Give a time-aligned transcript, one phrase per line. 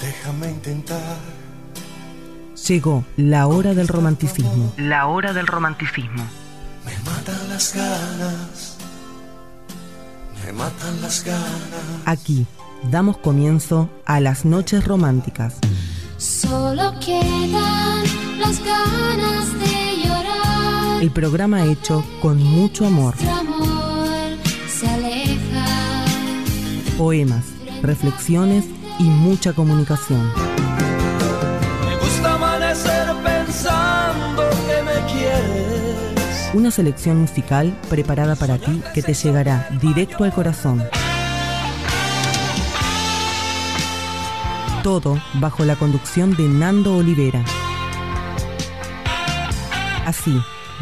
[0.00, 1.18] Déjame intentar.
[2.66, 4.72] Llegó la hora del romanticismo.
[4.78, 6.24] La hora del romanticismo.
[6.86, 8.76] Me matan las ganas.
[10.44, 11.50] Me matan las ganas.
[12.06, 12.46] Aquí
[12.90, 15.58] damos comienzo a las noches románticas.
[16.16, 18.02] Solo quedan
[18.38, 21.02] las ganas de llorar.
[21.02, 23.14] El programa hecho con mucho amor.
[23.22, 25.66] Nuestro amor se aleja.
[26.96, 27.44] Poemas,
[27.82, 28.64] reflexiones
[29.00, 30.30] y mucha comunicación.
[31.86, 36.50] Me gusta amanecer pensando que me quieres.
[36.52, 40.84] Una selección musical preparada para ti que te llegará directo al corazón.
[44.82, 47.42] Todo bajo la conducción de Nando Olivera.
[50.04, 50.38] Así,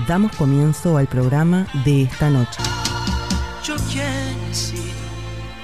[0.09, 2.61] damos comienzo al programa de esta noche.
[3.63, 4.93] Yo quiero decir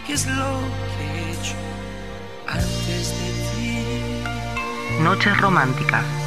[0.06, 0.83] qué es lo
[5.04, 6.23] Noches románticas.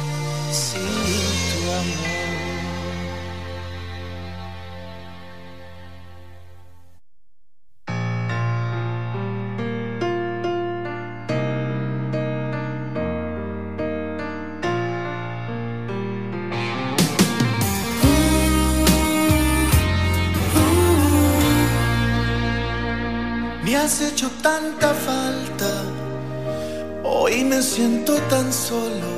[27.78, 29.08] Siento tan solo.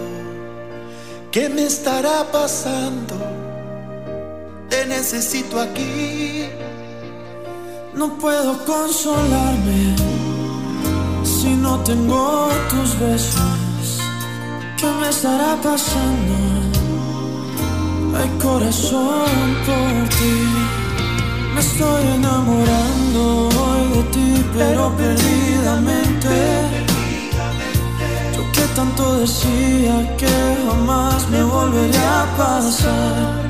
[1.32, 3.16] ¿Qué me estará pasando?
[4.68, 6.44] Te necesito aquí.
[7.94, 9.82] No puedo consolarme
[11.24, 13.86] si no tengo tus besos.
[14.78, 16.36] ¿Qué me estará pasando?
[18.18, 20.36] Hay corazón por ti.
[21.54, 23.22] Me estoy enamorando
[23.60, 26.79] hoy de ti, pero perdidamente.
[28.60, 30.28] Que tanto decía que
[30.66, 33.48] jamás me volvería a pasar.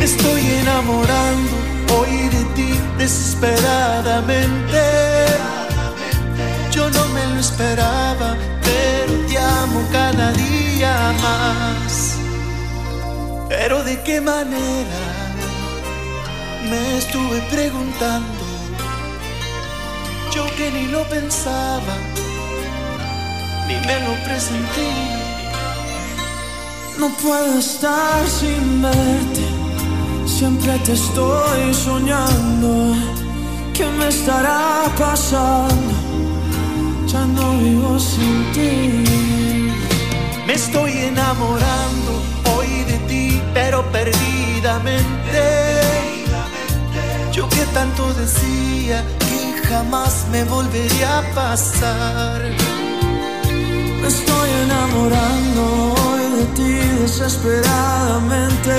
[0.00, 1.54] Estoy enamorando
[1.96, 4.82] hoy de ti desesperadamente.
[6.72, 12.16] Yo no me lo esperaba, pero te amo cada día más.
[13.48, 15.02] Pero de qué manera
[16.68, 18.44] me estuve preguntando.
[20.34, 21.94] Yo que ni lo pensaba,
[23.66, 24.90] ni me lo presentí.
[26.98, 29.46] No puedo estar sin verte.
[30.26, 32.94] Siempre te estoy soñando.
[33.74, 35.92] ¿Qué me estará pasando?
[37.06, 39.04] Ya no vivo sin ti.
[40.46, 42.22] Me estoy enamorando
[42.54, 45.42] hoy de ti, pero perdidamente.
[47.32, 52.75] Yo que tanto decía que jamás me volvería a pasar.
[54.06, 55.62] Me estoy enamorando
[56.00, 56.72] hoy de ti
[57.02, 58.76] desesperadamente.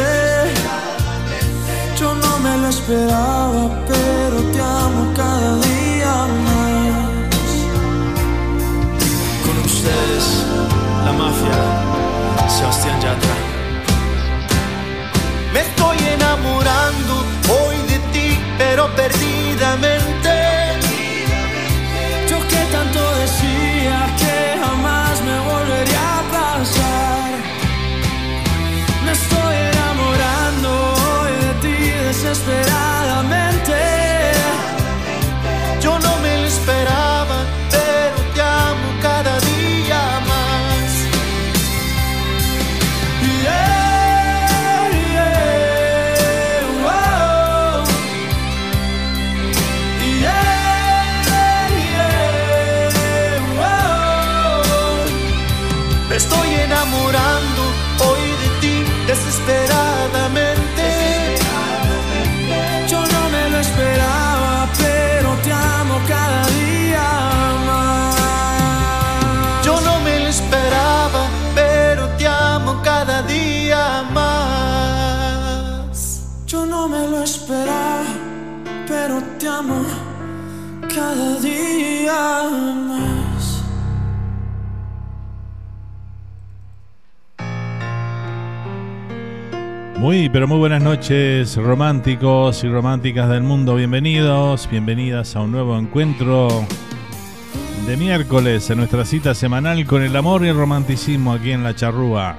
[1.99, 6.13] Yo no me lo esperaba, pero te amo cada día
[6.45, 7.49] más.
[9.43, 10.25] Con ustedes,
[11.03, 11.59] la mafia,
[12.47, 13.35] Sebastián Yatra.
[15.51, 17.13] Me estoy enamorando
[17.49, 20.35] hoy de ti, pero perdidamente.
[22.29, 24.26] Yo que tanto decía que
[90.07, 93.75] Muy, pero muy buenas noches, románticos y románticas del mundo.
[93.75, 96.47] Bienvenidos, bienvenidas a un nuevo encuentro
[97.85, 101.75] de miércoles en nuestra cita semanal con el amor y el romanticismo aquí en La
[101.75, 102.37] Charrúa.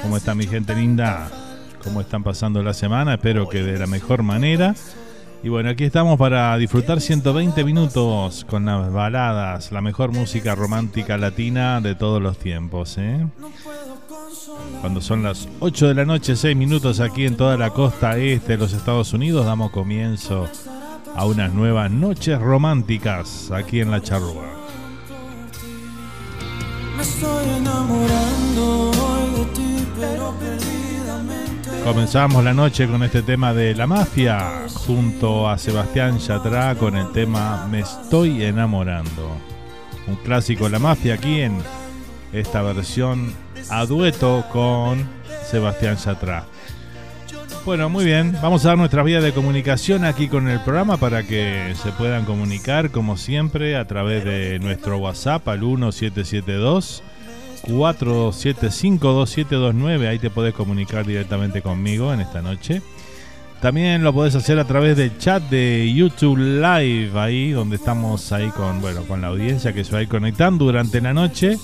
[0.00, 1.30] ¿Cómo está mi gente linda?
[1.84, 3.12] ¿Cómo están pasando la semana?
[3.12, 4.74] Espero que de la mejor manera.
[5.42, 11.18] Y bueno, aquí estamos para disfrutar 120 minutos con las baladas, la mejor música romántica
[11.18, 12.96] latina de todos los tiempos.
[12.96, 13.26] ¿eh?
[14.80, 18.52] Cuando son las 8 de la noche, 6 minutos aquí en toda la costa este
[18.52, 20.48] de los Estados Unidos, damos comienzo
[21.14, 24.44] a unas nuevas noches románticas aquí en la charrúa.
[26.96, 30.34] Me estoy enamorando hoy de ti, pero
[31.84, 37.10] Comenzamos la noche con este tema de La Mafia, junto a Sebastián Yatra con el
[37.10, 39.30] tema Me estoy enamorando.
[40.06, 41.56] Un clásico de La Mafia aquí en
[42.32, 43.32] esta versión
[43.70, 45.08] a dueto con
[45.48, 46.44] Sebastián Yatra.
[47.64, 51.24] Bueno, muy bien, vamos a dar nuestra vía de comunicación aquí con el programa para
[51.24, 57.02] que se puedan comunicar como siempre a través de nuestro WhatsApp al 1772
[57.62, 60.08] 4752729.
[60.08, 62.82] Ahí te podés comunicar directamente conmigo en esta noche.
[63.60, 68.48] También lo podés hacer a través del chat de YouTube Live, ahí donde estamos ahí
[68.48, 71.58] con, bueno, con la audiencia que se va a ir conectando durante la noche.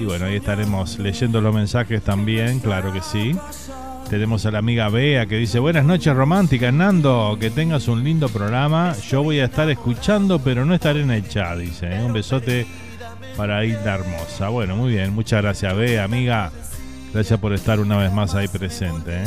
[0.00, 3.36] Y bueno, ahí estaremos leyendo los mensajes también, claro que sí.
[4.08, 8.30] Tenemos a la amiga Bea que dice, buenas noches románticas, Nando, que tengas un lindo
[8.30, 8.96] programa.
[9.10, 11.94] Yo voy a estar escuchando, pero no estaré en el chat, dice.
[11.94, 12.02] ¿eh?
[12.02, 12.66] Un besote
[13.36, 14.48] para Hilda Hermosa.
[14.48, 16.50] Bueno, muy bien, muchas gracias, Bea, amiga.
[17.12, 19.22] Gracias por estar una vez más ahí presente.
[19.22, 19.26] ¿eh?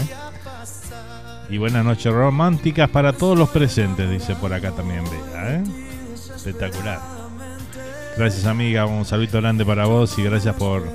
[1.51, 5.55] Y buenas noches románticas para todos los presentes, dice por acá también Bea.
[5.55, 5.63] ¿eh?
[6.35, 7.12] Espectacular.
[8.15, 8.85] Gracias, amiga.
[8.85, 10.87] Un saludo grande para vos y gracias por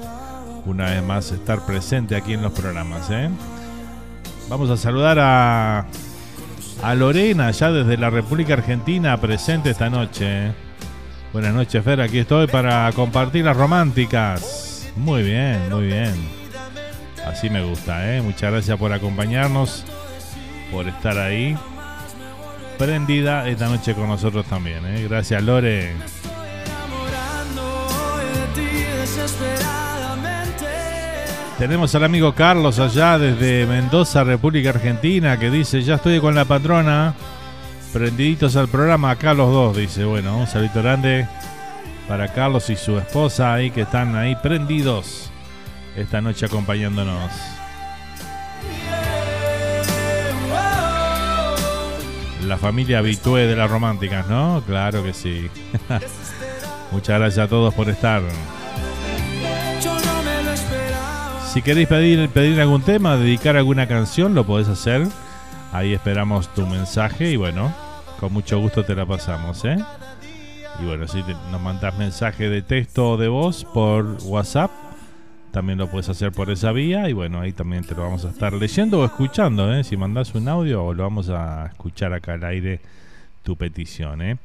[0.64, 3.10] una vez más estar presente aquí en los programas.
[3.10, 3.28] ¿eh?
[4.48, 5.86] Vamos a saludar a,
[6.82, 10.52] a Lorena, ya desde la República Argentina, presente esta noche.
[11.32, 12.00] Buenas noches, Fer.
[12.00, 14.88] Aquí estoy para compartir las románticas.
[14.96, 16.14] Muy bien, muy bien.
[17.26, 18.22] Así me gusta, ¿eh?
[18.22, 19.84] Muchas gracias por acompañarnos,
[20.70, 21.56] por estar ahí.
[22.78, 25.04] Prendida esta noche con nosotros también, ¿eh?
[25.08, 25.94] Gracias, Lore.
[31.58, 36.44] Tenemos al amigo Carlos allá desde Mendoza, República Argentina, que dice, ya estoy con la
[36.44, 37.14] patrona,
[37.92, 41.26] prendiditos al programa, acá los dos, dice, bueno, un saludo grande
[42.06, 45.32] para Carlos y su esposa ahí que están ahí prendidos
[45.96, 47.32] esta noche acompañándonos.
[52.46, 54.62] La familia habitué de las románticas, ¿no?
[54.64, 55.50] Claro que sí.
[56.92, 58.22] Muchas gracias a todos por estar.
[61.58, 65.08] Si queréis pedir, algún tema, dedicar alguna canción, lo podés hacer.
[65.72, 67.74] Ahí esperamos tu mensaje y bueno,
[68.20, 69.76] con mucho gusto te la pasamos, ¿eh?
[70.80, 71.20] Y bueno, si
[71.50, 74.70] nos mandas mensaje de texto o de voz por WhatsApp,
[75.50, 78.28] también lo puedes hacer por esa vía y bueno, ahí también te lo vamos a
[78.28, 79.82] estar leyendo o escuchando, ¿eh?
[79.82, 82.80] Si mandas un audio o lo vamos a escuchar acá al aire
[83.42, 84.36] tu petición, ¿eh?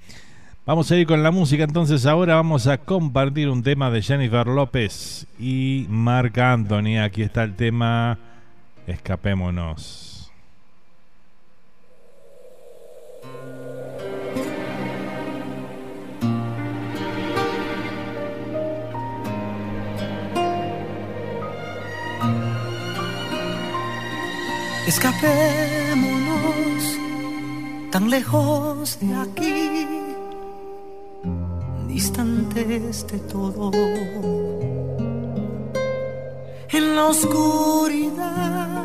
[0.66, 4.48] Vamos a ir con la música, entonces ahora vamos a compartir un tema de Jennifer
[4.48, 7.00] López y Marc Anthony.
[7.04, 8.18] Aquí está el tema
[8.88, 10.32] Escapémonos.
[24.88, 26.64] Escapémonos
[27.92, 29.93] tan lejos de aquí
[31.94, 33.72] distantes de todo.
[36.70, 38.84] En la oscuridad,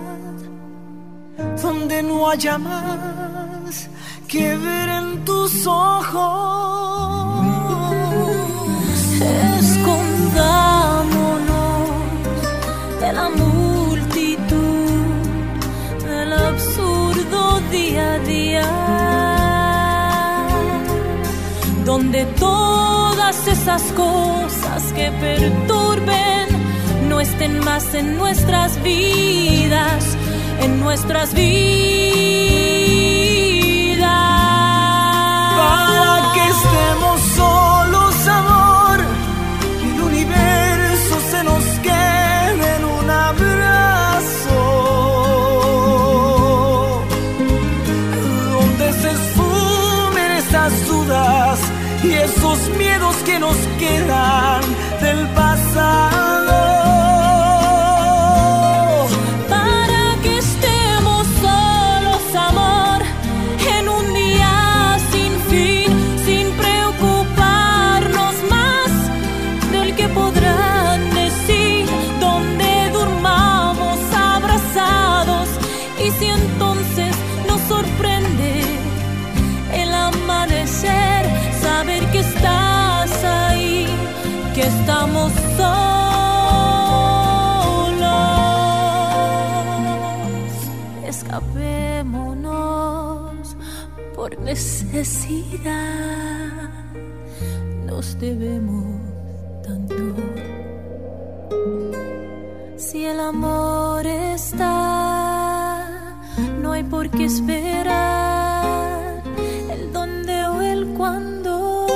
[1.63, 3.89] donde no haya más
[4.29, 6.19] que ver en tus ojos.
[9.61, 10.61] Escondámonos
[13.01, 15.01] de la multitud,
[16.05, 18.69] del absurdo día a día,
[21.87, 22.27] donde
[23.31, 26.49] todas esas cosas que perturben
[27.11, 30.17] no estén más en nuestras vidas,
[30.63, 32.68] en nuestras vidas.
[53.97, 54.58] Que
[94.29, 95.73] por necesidad.
[97.87, 99.01] Nos debemos
[99.63, 99.95] tanto.
[102.77, 105.85] Si el amor está,
[106.61, 109.23] no hay por qué esperar
[109.71, 111.87] el dónde o el cuándo.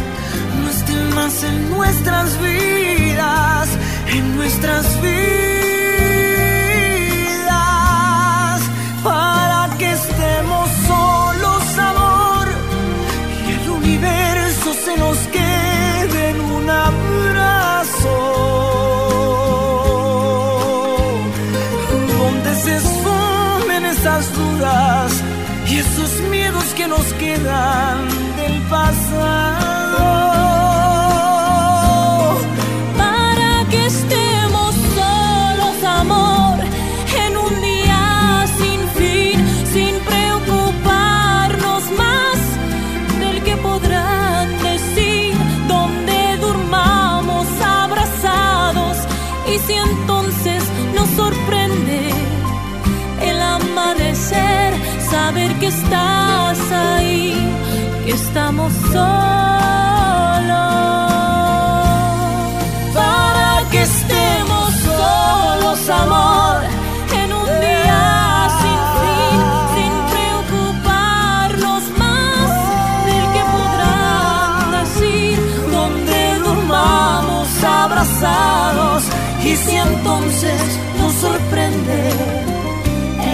[0.62, 3.68] no estén más en nuestras vidas,
[4.08, 5.16] en nuestras vidas,
[9.02, 12.48] para que estemos solos, amor
[13.46, 18.16] y el universo se nos quede en un abrazo.
[22.18, 25.05] Donde se esfumen esas dudas
[25.76, 29.65] y esos miedos que nos quedan del pasado
[55.76, 57.34] estás ahí,
[58.04, 59.02] que estamos solos.
[62.94, 66.58] Para que estemos solos, amor,
[67.20, 68.02] en un día
[68.60, 69.38] sin fin,
[69.74, 72.50] sin preocuparnos más
[73.08, 75.36] del que podrán decir,
[75.76, 79.02] donde durmamos abrazados
[79.44, 80.60] y si entonces
[80.98, 82.00] nos sorprende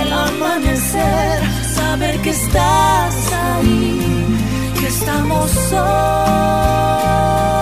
[0.00, 1.51] el amanecer,
[1.92, 4.00] saber que estás ahí,
[4.80, 7.61] que estamos solos.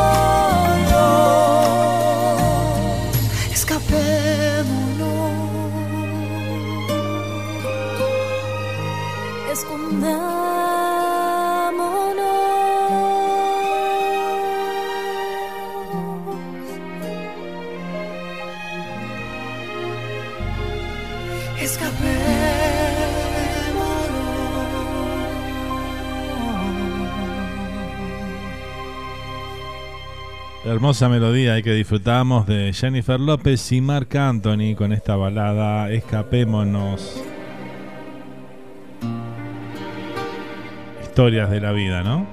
[30.80, 37.22] Hermosa melodía que disfrutamos de Jennifer López y Marc Anthony con esta balada Escapémonos.
[41.02, 42.26] Historias de la vida, ¿no?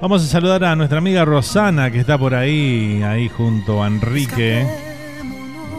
[0.00, 4.66] Vamos a saludar a nuestra amiga Rosana que está por ahí, ahí junto a Enrique,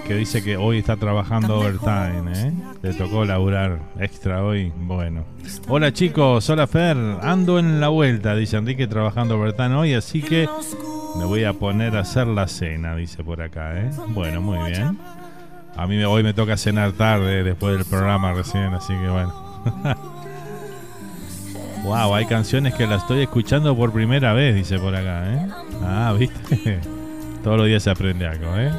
[0.10, 2.52] que dice que hoy está trabajando overtime, ¿eh?
[2.82, 4.74] Le tocó laburar extra hoy.
[4.76, 5.24] Bueno.
[5.68, 10.50] Hola chicos, hola Fer, ando en la vuelta, dice Enrique, trabajando overtime hoy, así que
[11.16, 13.92] me voy a poner a hacer la cena, dice por acá, ¿eh?
[14.08, 14.98] Bueno, muy bien.
[15.78, 19.32] A mí me- hoy me toca cenar tarde después del programa recién, así que bueno.
[21.84, 25.48] wow, hay canciones que las estoy escuchando por primera vez, dice por acá, ¿eh?
[25.84, 26.80] Ah, viste.
[27.44, 28.72] Todos los días se aprende algo, ¿eh?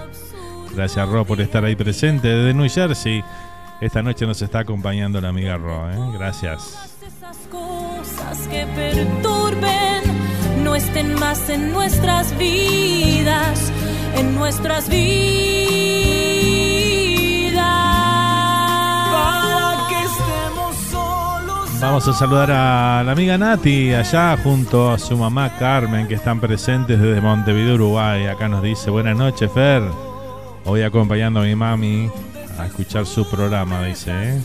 [0.75, 3.25] Gracias, Ro, por estar ahí presente desde New Jersey.
[3.81, 5.97] Esta noche nos está acompañando la amiga Ro, ¿eh?
[6.13, 6.99] Gracias.
[7.03, 10.03] esas cosas que perturben
[10.63, 13.73] no estén más en nuestras vidas,
[14.17, 15.51] en nuestras vidas.
[19.11, 21.81] para que estemos solos.
[21.81, 26.39] Vamos a saludar a la amiga Nati allá junto a su mamá Carmen que están
[26.39, 28.27] presentes desde Montevideo, Uruguay.
[28.27, 30.10] Acá nos dice buenas noches Fer.
[30.73, 32.09] Hoy acompañando a mi mami
[32.57, 34.13] a escuchar su programa, dice.
[34.13, 34.41] ¿eh?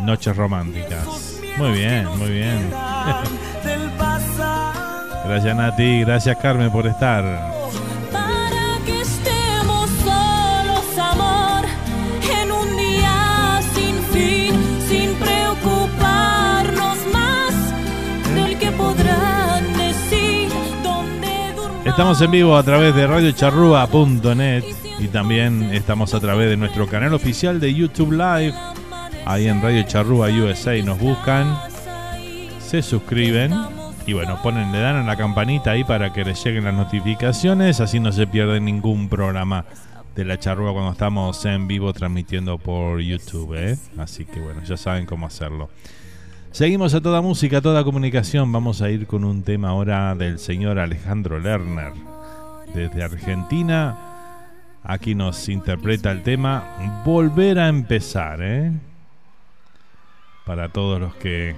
[0.00, 1.38] Noches románticas.
[1.56, 2.68] Muy bien, muy bien.
[5.24, 7.22] Gracias Nati, gracias Carmen por estar.
[8.10, 11.64] Para que estemos solos, amor,
[12.42, 14.54] en un día sin fin,
[14.88, 17.54] sin preocuparnos más
[18.34, 20.50] del que podrán decir,
[20.82, 21.86] donde durmamos.
[21.86, 27.14] Estamos en vivo a través de radiocharrúa.net y también estamos a través de nuestro canal
[27.14, 28.54] oficial de YouTube Live.
[29.24, 31.56] Ahí en Radio Charrúa USA nos buscan,
[32.60, 33.52] se suscriben
[34.06, 37.80] y bueno, ponen, le dan a la campanita ahí para que les lleguen las notificaciones,
[37.80, 39.66] así no se pierde ningún programa
[40.16, 43.78] de la charrúa cuando estamos en vivo transmitiendo por YouTube, ¿eh?
[43.98, 45.68] Así que bueno, ya saben cómo hacerlo.
[46.50, 48.50] Seguimos a toda música, a toda comunicación.
[48.50, 51.92] Vamos a ir con un tema ahora del señor Alejandro Lerner.
[52.74, 54.17] Desde Argentina,
[54.88, 56.64] aquí nos interpreta el tema
[57.04, 58.72] Volver a empezar, ¿eh?
[60.44, 61.54] Para todos los que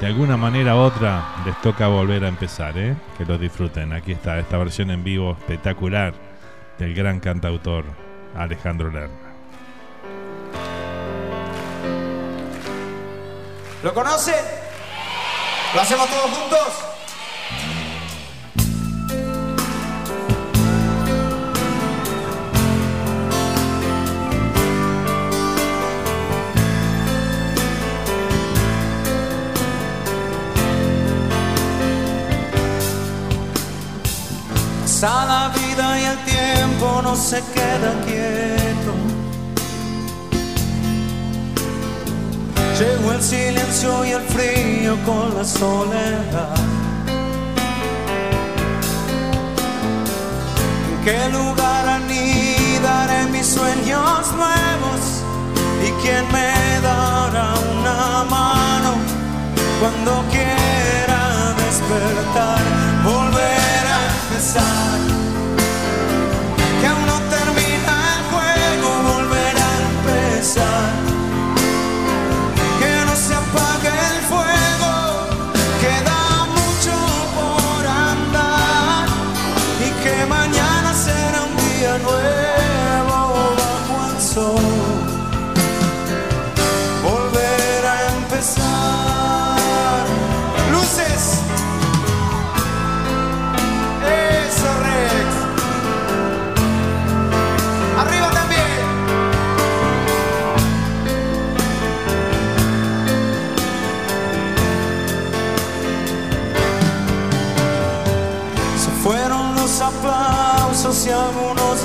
[0.00, 2.96] de alguna manera u otra les toca volver a empezar, ¿eh?
[3.16, 3.92] Que lo disfruten.
[3.92, 6.14] Aquí está esta versión en vivo espectacular
[6.78, 7.84] del gran cantautor
[8.34, 9.26] Alejandro Lerner.
[13.82, 14.34] ¿Lo conoce?
[15.74, 16.85] ¿Lo hacemos todos juntos?
[35.06, 38.92] La vida y el tiempo no se queda quieto.
[42.76, 46.56] Llegó el silencio y el frío con la soledad.
[50.90, 55.02] ¿En qué lugar anidaré mis sueños nuevos?
[55.86, 58.92] ¿Y quién me dará una mano
[59.78, 62.58] cuando quiera despertar?
[63.04, 63.65] Volver
[64.38, 65.15] a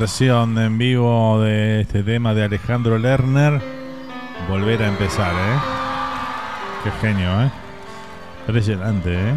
[0.00, 3.60] Versión en vivo de este tema de Alejandro Lerner.
[4.48, 5.58] Volver a empezar, ¿eh?
[6.82, 7.50] Qué genio, ¿eh?
[8.46, 9.34] Impresionante, ¿eh?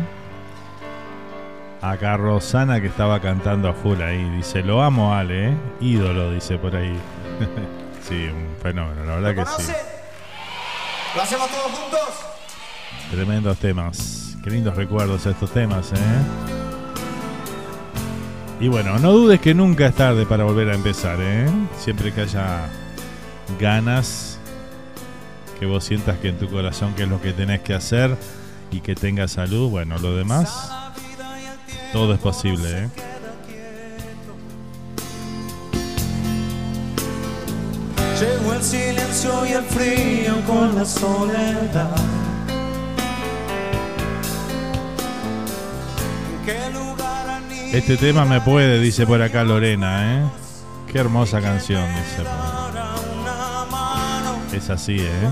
[1.81, 4.23] Acá Rosana que estaba cantando a full ahí.
[4.37, 5.57] Dice, lo amo, Ale, ¿eh?
[5.81, 6.97] Ídolo, dice por ahí.
[8.07, 9.73] sí, un fenómeno, la verdad ¿Lo que sí.
[11.13, 12.25] ¿Lo hacemos todos juntos?
[13.11, 14.37] Tremendos temas.
[14.41, 16.42] Qué lindos recuerdos estos temas, ¿eh?
[18.63, 21.49] Y bueno, no dudes que nunca es tarde para volver a empezar, ¿eh?
[21.77, 22.69] Siempre que haya
[23.59, 24.39] ganas,
[25.59, 28.15] que vos sientas que en tu corazón que es lo que tenés que hacer
[28.71, 30.71] y que tengas salud, bueno, lo demás,
[31.91, 32.89] todo es posible, ¿eh?
[38.17, 42.22] Llegó el silencio y el frío con la soledad.
[47.73, 50.23] Este tema me puede, dice por acá Lorena, ¿eh?
[50.91, 52.23] Qué hermosa canción, dice.
[54.55, 55.31] Es así, ¿eh?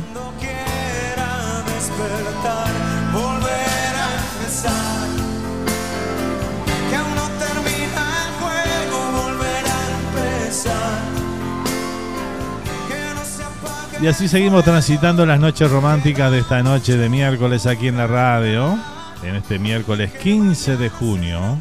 [14.02, 18.08] Y así seguimos transitando las noches románticas de esta noche de miércoles aquí en la
[18.08, 18.80] radio.
[19.22, 21.60] En este miércoles 15 de junio.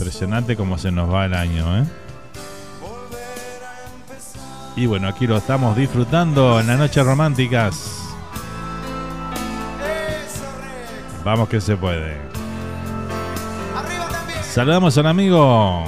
[0.00, 1.84] Impresionante cómo se nos va el año, ¿eh?
[4.74, 8.02] Y bueno, aquí lo estamos disfrutando en las noches románticas.
[11.22, 12.16] Vamos que se puede.
[14.42, 15.84] Saludamos al amigo,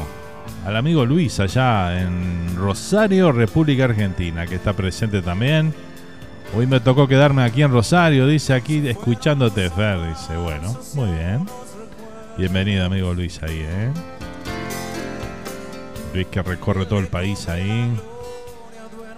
[0.67, 5.73] al amigo Luis allá en Rosario, República Argentina, que está presente también.
[6.55, 10.07] Hoy me tocó quedarme aquí en Rosario, dice aquí escuchándote, Fer.
[10.07, 11.47] Dice, bueno, muy bien.
[12.37, 13.93] Bienvenido, amigo Luis, ahí, ¿eh?
[16.15, 17.93] Luis que recorre todo el país ahí.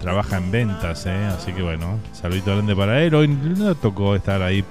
[0.01, 1.25] Trabaja en ventas, ¿eh?
[1.27, 3.15] Así que bueno, saludito grande para él.
[3.15, 4.65] Hoy no tocó estar ahí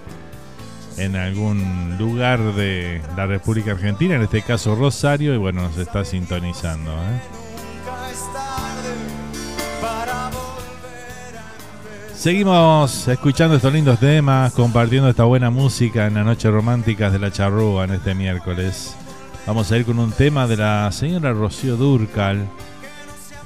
[0.98, 6.04] en algún lugar de la República Argentina, en este caso Rosario, y bueno, nos está
[6.04, 6.92] sintonizando.
[6.92, 7.43] ¿eh?
[12.24, 17.30] Seguimos escuchando estos lindos temas, compartiendo esta buena música en la noche románticas de la
[17.30, 18.96] charrúa en este miércoles.
[19.46, 22.48] Vamos a ir con un tema de la señora Rocío Durcal,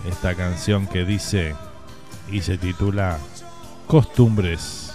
[0.08, 1.56] esta canción que dice
[2.30, 3.18] y se titula
[3.88, 4.94] Costumbres.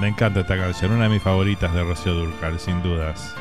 [0.00, 3.34] Me encanta esta canción, una de mis favoritas de Rocío Durcal, sin dudas.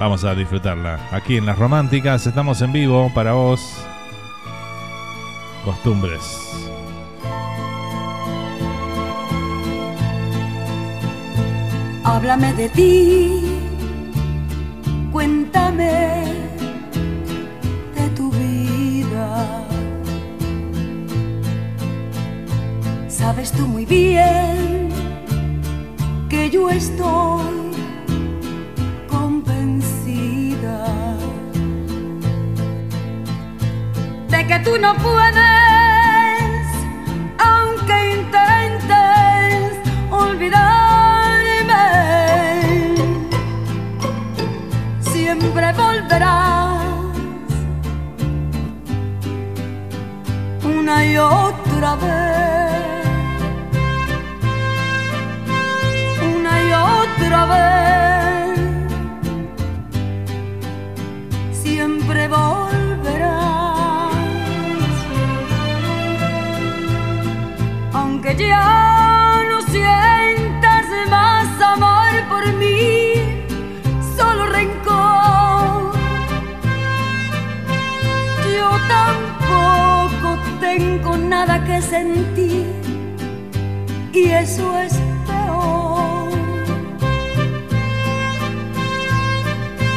[0.00, 0.98] Vamos a disfrutarla.
[1.12, 3.86] Aquí en Las Románticas estamos en vivo para vos.
[5.64, 6.48] Costumbres.
[12.04, 13.42] Háblame de ti,
[15.12, 16.24] cuéntame
[17.94, 19.66] de tu vida.
[23.08, 24.88] Sabes tú muy bien
[26.28, 27.67] que yo estoy
[34.48, 35.42] que tú no puedes,
[37.38, 39.72] aunque intentes
[40.10, 41.84] olvidarme,
[45.00, 46.82] siempre volverás
[50.64, 52.86] una y otra vez,
[56.36, 58.58] una y otra vez,
[61.52, 62.67] siempre volverás,
[68.38, 73.14] ya no sientas más amor por mí,
[74.16, 75.92] solo rencor.
[78.56, 82.66] Yo tampoco tengo nada que sentir
[84.12, 84.94] y eso es
[85.26, 86.28] peor.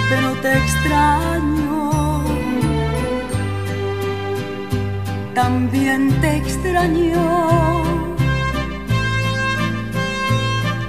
[0.09, 2.23] Pero te extraño,
[5.35, 7.70] también te extraño.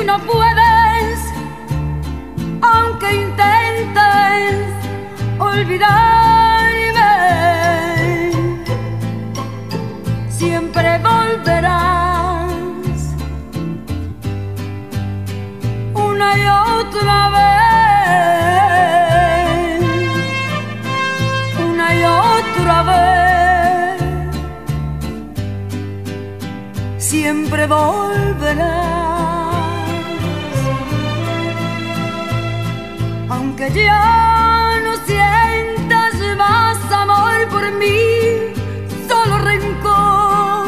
[0.00, 1.18] tú no puedes,
[2.62, 4.66] aunque intentes
[5.38, 5.90] olvidarme,
[10.30, 12.50] siempre volverás
[15.94, 17.80] una y otra vez,
[21.72, 24.00] una y otra vez,
[26.98, 28.89] siempre volverás.
[33.62, 38.54] Aunque ya no sientas más amor por mí,
[39.06, 40.66] solo rencor.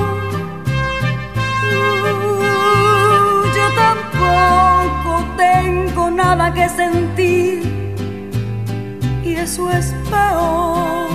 [2.29, 7.63] Uh, yo tampoco tengo nada que sentir
[9.25, 11.09] y eso es peor.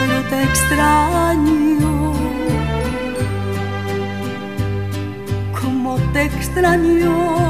[0.00, 2.12] Pero te extraño.
[5.60, 7.49] Como te extraño.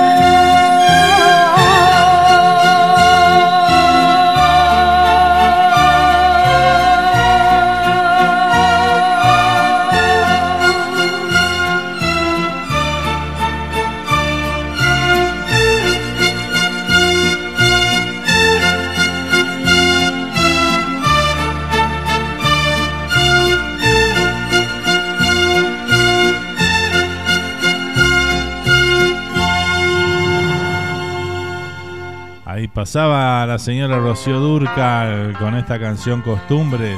[32.81, 36.97] pasaba la señora Rocío Durcal con esta canción Costumbres.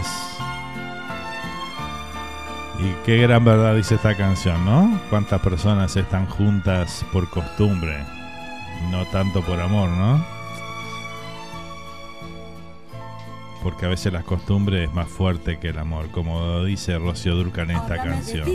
[2.80, 4.98] Y qué gran verdad dice esta canción, ¿no?
[5.10, 7.98] Cuántas personas están juntas por costumbre,
[8.92, 10.26] no tanto por amor, ¿no?
[13.62, 17.70] Porque a veces la costumbre es más fuerte que el amor, como dice Rocío Durcal
[17.72, 18.48] en esta canción.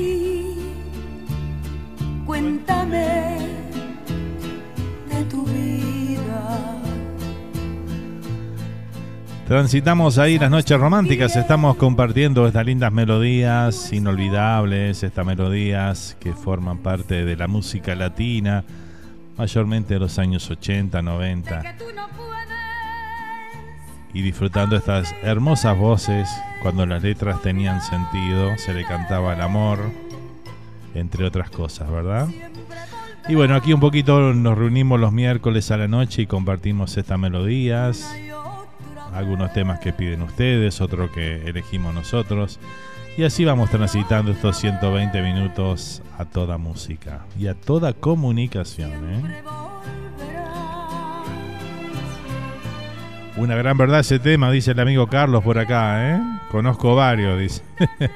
[9.49, 16.77] Transitamos ahí las noches románticas, estamos compartiendo estas lindas melodías inolvidables, estas melodías que forman
[16.77, 18.63] parte de la música latina,
[19.39, 21.77] mayormente de los años 80, 90,
[24.13, 26.29] y disfrutando estas hermosas voces
[26.61, 29.79] cuando las letras tenían sentido, se le cantaba el amor,
[30.95, 32.29] entre otras cosas, ¿verdad?
[33.31, 37.19] Y bueno, aquí un poquito nos reunimos los miércoles a la noche y compartimos estas
[37.19, 38.07] melodías
[39.13, 42.59] algunos temas que piden ustedes, otro que elegimos nosotros.
[43.17, 48.93] Y así vamos transitando estos 120 minutos a toda música y a toda comunicación.
[48.93, 49.43] ¿eh?
[53.37, 56.15] Una gran verdad ese tema, dice el amigo Carlos por acá.
[56.15, 56.21] ¿eh?
[56.51, 57.63] Conozco varios, dice.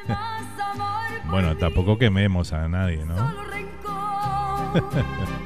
[1.30, 3.16] bueno, tampoco quememos a nadie, ¿no?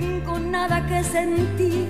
[0.00, 1.86] tengo nada que sentir.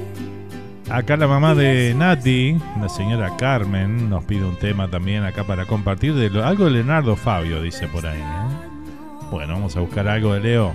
[0.90, 5.64] Acá la mamá de Nati, la señora Carmen, nos pide un tema también acá para
[5.66, 8.20] compartir de lo- algo de Leonardo Fabio, dice por ahí.
[8.20, 9.26] ¿eh?
[9.32, 10.74] Bueno, vamos a buscar algo de Leo,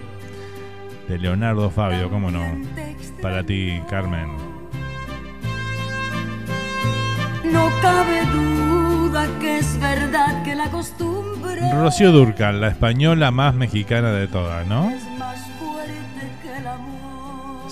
[1.07, 2.43] de Leonardo Fabio, cómo no.
[3.21, 4.27] Para ti, Carmen.
[7.49, 14.11] No cabe duda que es verdad que la costumbre Rocío Durcal, la española más mexicana
[14.11, 14.91] de todas, ¿no?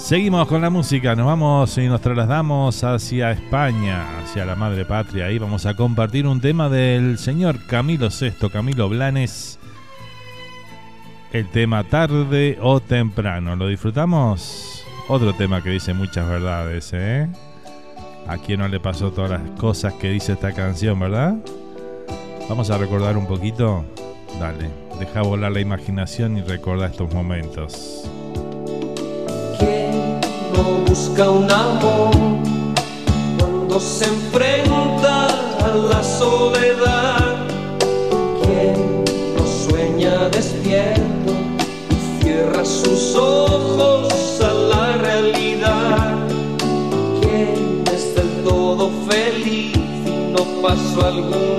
[0.09, 5.25] Seguimos con la música, nos vamos y nos trasladamos hacia España, hacia la madre patria.
[5.25, 9.59] Ahí vamos a compartir un tema del señor Camilo VI, Camilo Blanes.
[11.31, 13.55] El tema tarde o temprano.
[13.55, 14.83] ¿Lo disfrutamos?
[15.07, 17.29] Otro tema que dice muchas verdades, ¿eh?
[18.27, 21.35] A quien no le pasó todas las cosas que dice esta canción, ¿verdad?
[22.49, 23.85] Vamos a recordar un poquito.
[24.39, 28.09] Dale, deja volar la imaginación y recuerda estos momentos.
[30.59, 32.11] ¿Quién no busca un amor
[33.39, 35.27] cuando se enfrenta
[35.63, 37.47] a la soledad?
[38.43, 39.03] ¿Quién
[39.37, 41.31] no sueña despierto
[41.91, 46.17] y cierra sus ojos a la realidad?
[47.21, 51.58] ¿Quién es del todo feliz y no pasó alguna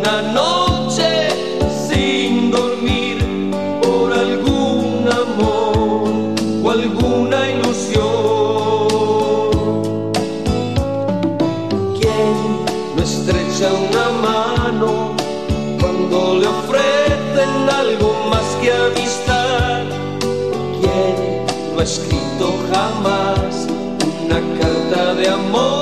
[22.90, 23.66] jamás
[24.24, 25.79] una carta de amor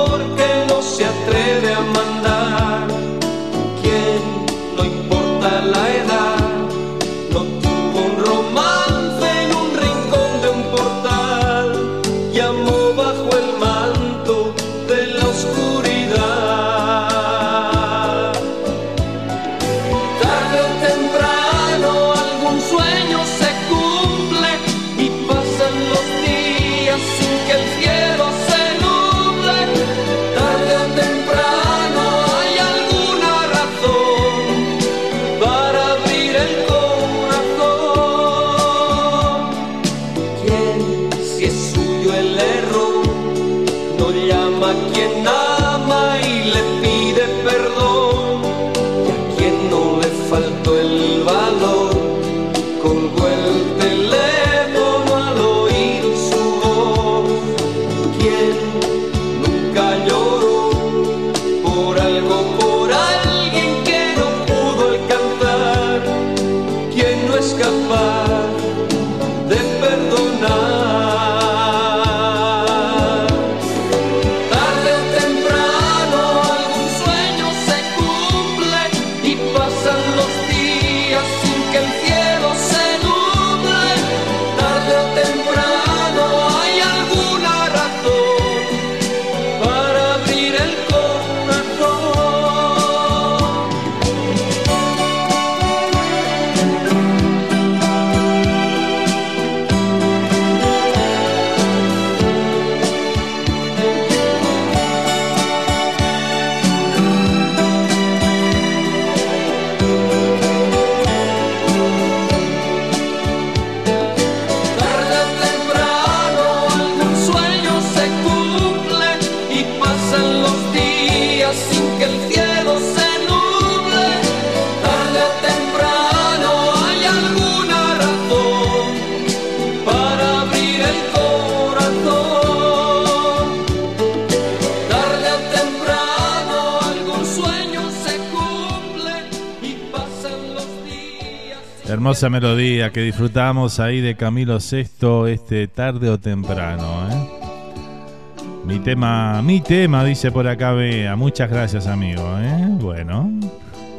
[142.09, 147.07] Hermosa melodía que disfrutamos ahí de Camilo Sexto este tarde o temprano.
[147.07, 148.41] ¿eh?
[148.65, 151.15] Mi tema, mi tema, dice por acá Bea.
[151.15, 152.23] Muchas gracias, amigo.
[152.39, 152.65] ¿eh?
[152.81, 153.29] Bueno,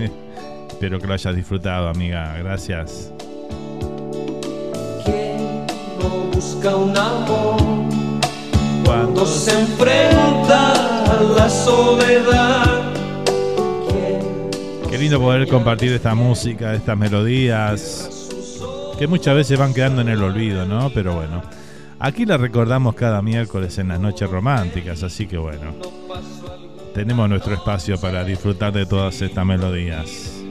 [0.69, 2.37] espero que lo hayas disfrutado, amiga.
[2.37, 3.13] Gracias.
[5.05, 5.65] ¿Quién
[6.01, 7.61] no busca un amor
[8.85, 12.80] cuando se enfrenta a la soledad?
[15.01, 18.29] Lindo poder compartir esta música, estas melodías,
[18.99, 20.91] que muchas veces van quedando en el olvido, ¿no?
[20.91, 21.41] Pero bueno,
[21.99, 25.73] aquí la recordamos cada miércoles en las noches románticas, así que bueno,
[26.93, 30.43] tenemos nuestro espacio para disfrutar de todas estas melodías.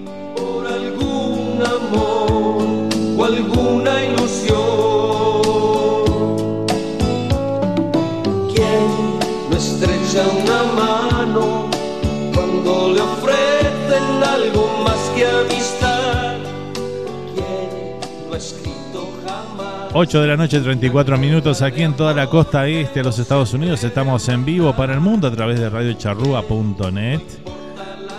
[20.01, 23.53] 8 de la noche, 34 minutos aquí en toda la costa este de los Estados
[23.53, 23.83] Unidos.
[23.83, 27.19] Estamos en vivo para el mundo a través de radiocharrúa.net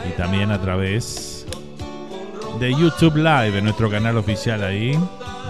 [0.07, 1.47] y también a través
[2.59, 4.93] de YouTube Live, en nuestro canal oficial ahí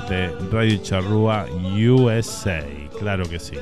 [0.08, 2.64] de Radio Charrúa USA.
[3.00, 3.56] Claro que sí.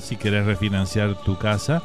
[0.01, 1.81] si querés refinanciar tu casa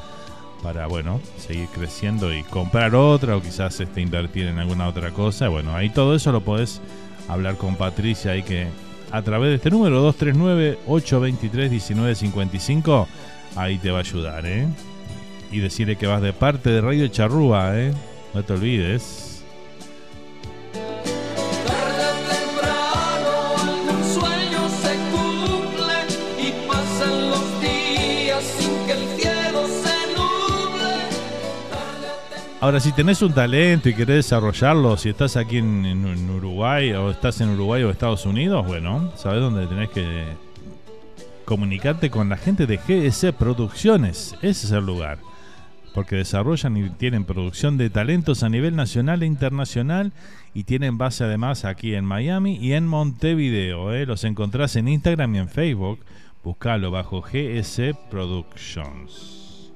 [0.63, 5.49] para, bueno, seguir creciendo y comprar otra o quizás este, invertir en alguna otra cosa.
[5.49, 6.81] Bueno, ahí todo eso lo podés
[7.29, 8.69] hablar con Patricia ahí que
[9.11, 13.07] a través de este número 239-823-1955
[13.57, 14.67] ahí te va a ayudar, ¿eh?
[15.51, 17.93] Y decirle que vas de parte de Radio Charrúa, ¿eh?
[18.33, 19.32] No te olvides.
[32.63, 37.41] Ahora, si tenés un talento y querés desarrollarlo, si estás aquí en, Uruguay o estás
[37.41, 40.27] en Uruguay o Estados Unidos, bueno, sabés dónde tenés que
[41.45, 44.37] comunicarte con la gente de GS Producciones.
[44.43, 45.19] Ese es el lugar.
[45.93, 50.13] Porque desarrollan y tienen producción de talentos a nivel nacional e internacional
[50.55, 53.93] y tienen base además aquí en Miami y en Montevideo.
[53.93, 54.07] ¿eh?
[54.07, 55.99] Los encontrás en Instagram y en Facebook.
[56.45, 59.73] Buscalo bajo GS Productions.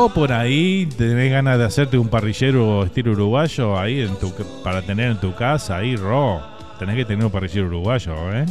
[0.00, 4.32] O por ahí tenés ganas de hacerte un parrillero estilo uruguayo ahí en tu,
[4.62, 6.40] para tener en tu casa, ahí, Ro.
[6.78, 8.46] Tenés que tener un parrillero uruguayo, ¿eh?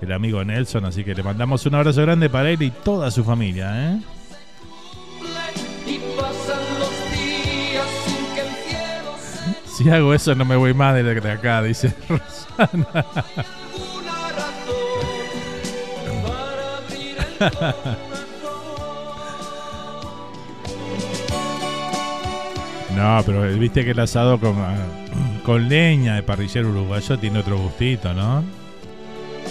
[0.00, 3.24] el amigo Nelson, así que le mandamos un abrazo grande para él y toda su
[3.24, 3.92] familia.
[3.92, 4.00] ¿eh?
[9.76, 13.04] Si hago eso no me voy más de acá, dice Rosana.
[22.96, 24.54] No, pero viste que el asado con,
[25.44, 28.44] con leña de parrillero uruguayo tiene otro gustito, ¿no?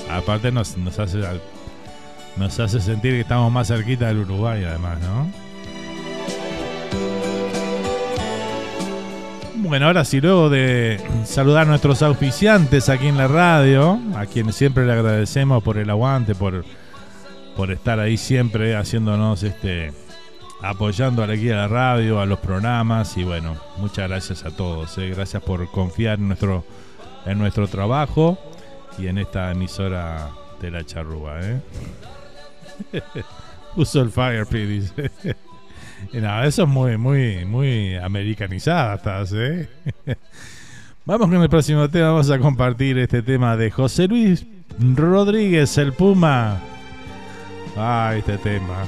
[0.10, 1.20] Aparte nos, nos hace
[2.38, 5.28] nos hace sentir que estamos más cerquita del Uruguay además, ¿no?
[9.56, 14.56] Bueno, ahora sí, luego de saludar a nuestros auspiciantes aquí en la radio, a quienes
[14.56, 16.66] siempre le agradecemos por el aguante, por,
[17.56, 19.94] por estar ahí siempre haciéndonos este
[20.64, 24.98] apoyando a la radio, a los programas y bueno, muchas gracias a todos.
[24.98, 25.10] Eh.
[25.10, 26.64] Gracias por confiar en nuestro,
[27.26, 28.40] en nuestro trabajo
[28.98, 30.30] y en esta emisora
[30.62, 31.40] de la charrúa.
[31.42, 31.62] ¿eh?
[33.76, 35.12] Uso el Fire dice.
[36.14, 39.70] nada, eso es muy, muy, muy americanizada estás, ¿eh?
[41.06, 44.48] Vamos con el próximo tema, vamos a compartir este tema de José Luis
[44.80, 46.62] Rodríguez, el Puma.
[47.76, 48.86] Ah, este tema.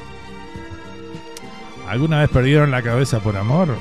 [1.87, 3.75] ¿Alguna vez perdieron la cabeza por amor?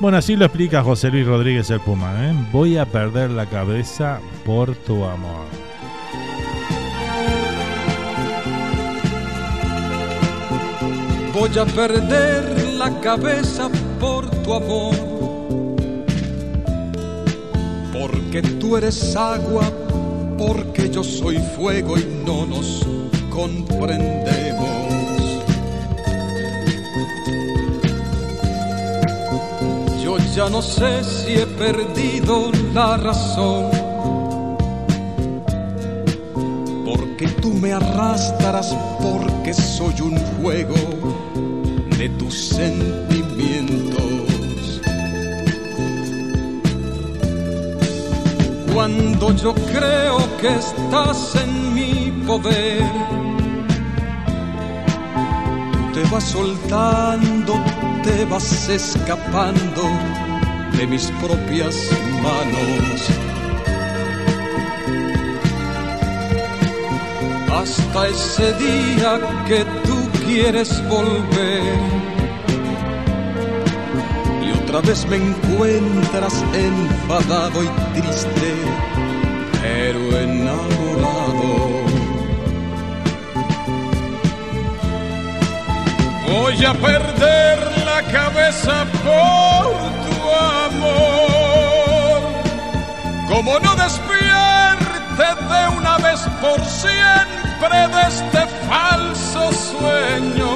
[0.00, 2.12] Bueno, así lo explica José Luis Rodríguez el Puma.
[2.26, 2.34] ¿eh?
[2.52, 5.46] Voy a perder la cabeza por tu amor.
[11.32, 14.94] Voy a perder la cabeza por tu amor.
[17.92, 19.64] Porque tú eres agua,
[20.36, 22.86] porque yo soy fuego y no nos
[23.30, 24.43] comprendemos.
[30.34, 33.70] Ya no sé si he perdido la razón.
[36.84, 40.74] Porque tú me arrastras porque soy un juego
[41.98, 44.80] de tus sentimientos.
[48.74, 52.82] Cuando yo creo que estás en mi poder,
[55.92, 57.54] te vas soltando,
[58.02, 60.23] te vas escapando
[60.76, 61.90] de mis propias
[62.22, 63.00] manos.
[67.52, 71.62] Hasta ese día que tú quieres volver.
[74.42, 78.54] Y otra vez me encuentras enfadado y triste,
[79.62, 81.74] pero enamorado.
[86.26, 90.03] Voy a perder la cabeza por
[90.66, 92.20] amor.
[93.28, 94.24] Como no despierte
[95.18, 100.54] de una vez por siempre de este falso sueño.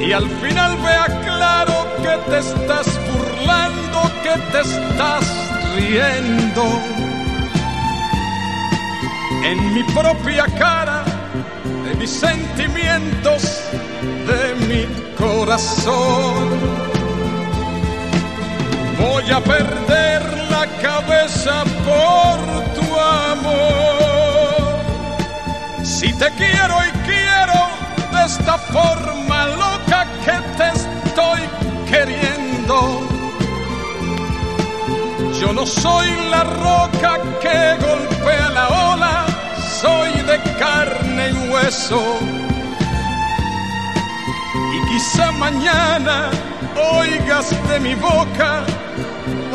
[0.00, 5.24] Y al final vea claro que te estás burlando, que te estás
[5.76, 6.64] riendo.
[9.44, 11.04] En mi propia cara,
[11.84, 13.60] de mis sentimientos,
[14.26, 16.81] de mi corazón.
[19.22, 20.20] Voy a perder
[20.50, 22.38] la cabeza por
[22.74, 24.64] tu amor.
[25.84, 27.60] Si te quiero y quiero
[28.12, 31.40] de esta forma loca que te estoy
[31.88, 33.00] queriendo.
[35.40, 39.26] Yo no soy la roca que golpea la ola,
[39.80, 42.02] soy de carne y hueso.
[44.74, 46.28] Y quizá mañana
[46.98, 48.64] oigas de mi boca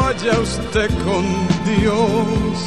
[0.08, 1.26] vaya usted con
[1.66, 2.58] Dios.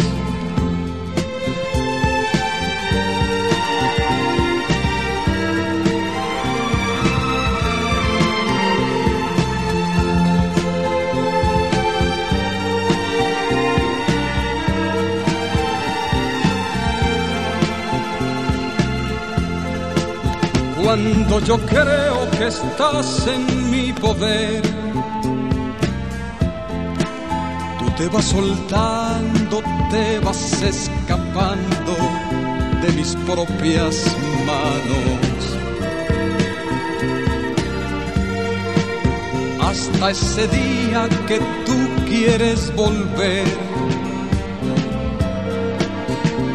[20.82, 24.69] Cuando yo creo que estás en mi poder
[28.00, 31.94] te vas soltando, te vas escapando
[32.80, 34.06] de mis propias
[34.46, 35.42] manos.
[39.60, 41.76] Hasta ese día que tú
[42.08, 43.46] quieres volver.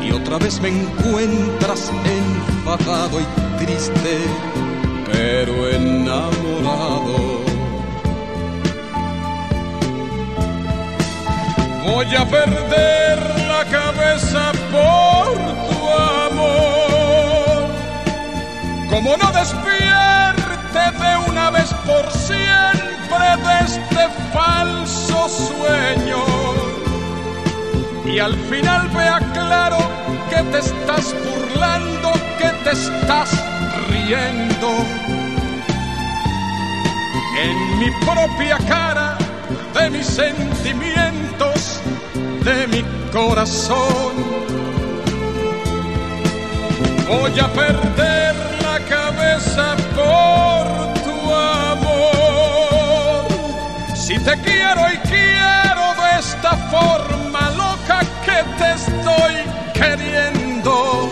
[0.04, 4.18] Y otra vez me encuentras enfadado y triste,
[5.12, 7.35] pero enamorado.
[11.86, 15.36] Voy a perder la cabeza por
[15.70, 15.90] tu
[16.26, 17.70] amor.
[18.90, 26.24] Como no despierte de una vez por siempre de este falso sueño.
[28.06, 29.78] Y al final vea claro
[30.30, 33.30] que te estás burlando, que te estás
[33.90, 34.70] riendo.
[37.44, 39.18] En mi propia cara
[39.74, 41.14] de mis sentimientos,
[42.46, 44.14] de mi corazón.
[47.08, 50.64] Voy a perder la cabeza por
[51.06, 53.26] tu amor.
[53.96, 59.36] Si te quiero y quiero de esta forma loca que te estoy
[59.74, 61.10] queriendo.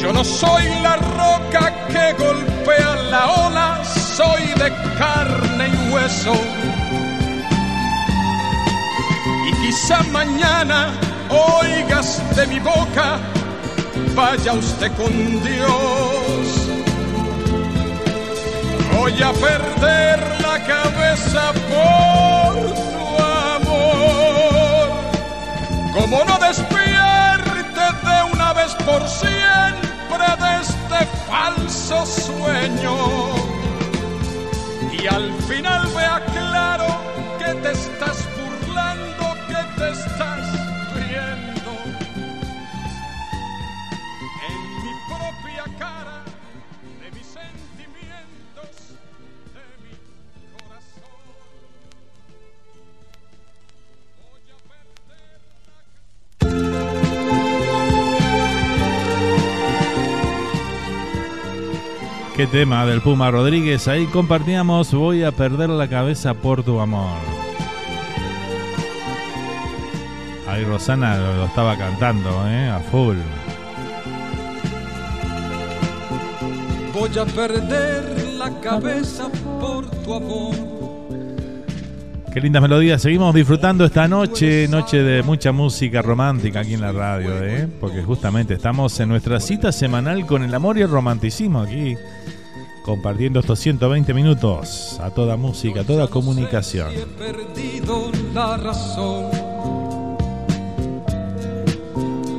[0.00, 6.61] Yo no soy la roca que golpea la ola, soy de carne y hueso.
[9.62, 10.90] Quizá mañana
[11.30, 13.18] oigas de mi boca,
[14.14, 16.46] vaya usted con Dios.
[18.92, 22.96] Voy a perder la cabeza por tu
[23.54, 24.86] amor.
[25.94, 31.00] Como no despierte de una vez por siempre de este
[31.30, 32.96] falso sueño
[34.92, 36.86] y al final vea claro
[37.38, 38.31] que te estás
[62.46, 63.88] Tema del Puma Rodríguez.
[63.88, 67.18] Ahí compartíamos Voy a perder la cabeza por tu amor.
[70.48, 72.68] Ahí Rosana lo, lo estaba cantando, ¿eh?
[72.68, 73.16] A full.
[76.92, 79.28] Voy a perder la cabeza
[79.60, 80.71] por tu amor.
[82.32, 83.02] Qué lindas melodías.
[83.02, 87.68] Seguimos disfrutando esta noche, noche de mucha música romántica aquí en la radio, ¿eh?
[87.78, 91.94] Porque justamente estamos en nuestra cita semanal con el amor y el romanticismo aquí,
[92.86, 96.92] compartiendo estos 120 minutos a toda música, a toda comunicación.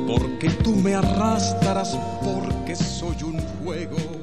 [0.08, 4.13] Porque tú me arrastras porque soy un juego.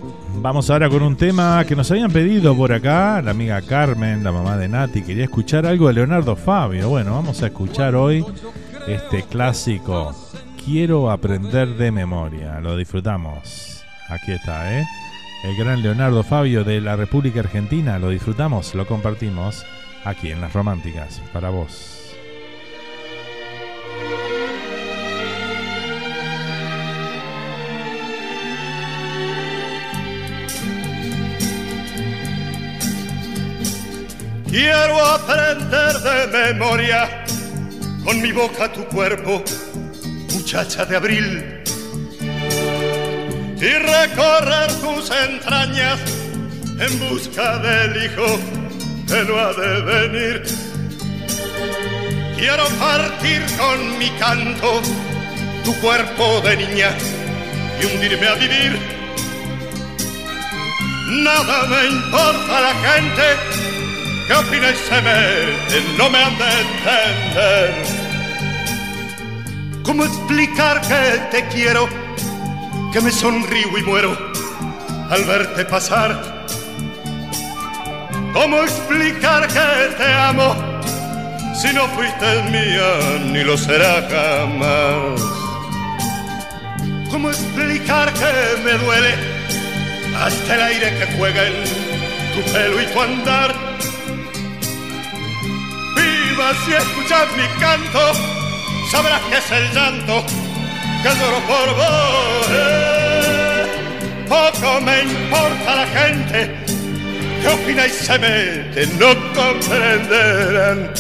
[0.42, 4.32] Vamos ahora con un tema que nos habían pedido por acá, la amiga Carmen, la
[4.32, 6.89] mamá de Nati, quería escuchar algo de Leonardo Fabio.
[6.89, 8.26] Bueno, vamos a escuchar hoy
[8.88, 10.16] este clásico,
[10.66, 12.60] Quiero aprender de memoria.
[12.60, 13.84] Lo disfrutamos.
[14.10, 14.86] Aquí está, ¿eh?
[15.44, 18.00] El gran Leonardo Fabio de la República Argentina.
[18.00, 19.64] Lo disfrutamos, lo compartimos
[20.06, 22.01] aquí en Las Románticas, para vos.
[34.52, 37.24] Quiero aprender de memoria
[38.04, 39.41] con mi boca tu cuerpo,
[40.34, 41.64] muchacha de abril,
[43.56, 46.02] y recorrer tus entrañas
[46.82, 48.39] en busca del hijo
[49.08, 50.43] que no ha de venir.
[52.36, 54.82] Quiero partir con mi canto
[55.64, 56.89] tu cuerpo de niña
[57.82, 58.78] y hundirme a vivir.
[61.08, 63.72] Nada me importa la gente
[64.32, 65.84] ¿Qué opina y se mete?
[65.98, 67.84] No me han de entender.
[69.84, 71.90] ¿Cómo explicar que te quiero?
[72.94, 74.18] Que me sonrío y muero
[75.10, 76.46] al verte pasar.
[78.32, 80.56] ¿Cómo explicar que te amo?
[81.54, 85.22] Si no fuiste mía, ni lo será jamás.
[87.10, 89.14] ¿Cómo explicar que me duele
[90.18, 91.64] hasta el aire que juega en
[92.34, 93.72] tu pelo y tu andar?
[96.66, 98.14] Si escuchas mi canto,
[98.92, 100.26] sabrás que es el llanto
[101.04, 102.48] que lloro por vos.
[104.28, 106.56] poco me importa la gente
[107.42, 110.92] que opina y se mete, no comprenderán.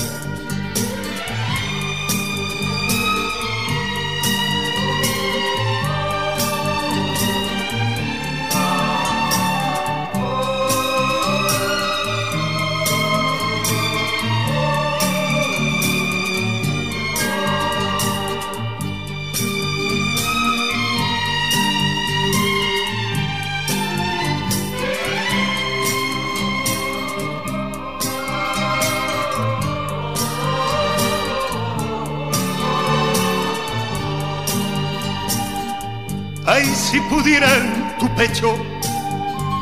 [36.91, 38.53] Si pudiera en tu pecho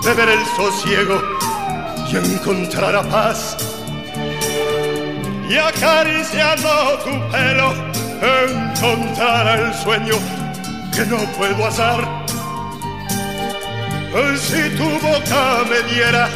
[0.03, 1.21] beber el sosiego
[2.11, 3.55] y encontrar a paz.
[5.47, 6.69] Y acariciando
[7.03, 7.73] tu pelo
[8.21, 10.15] encontrar el sueño
[10.95, 11.99] que no puedo hacer.
[14.39, 16.27] Si tu boca me diera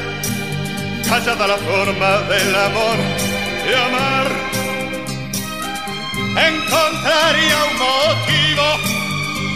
[1.09, 2.97] callada la forma del amor
[3.65, 4.27] de amar,
[6.49, 8.93] encontraría un motivo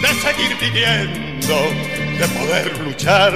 [0.01, 3.31] de seguir viviendo, de poder luchar.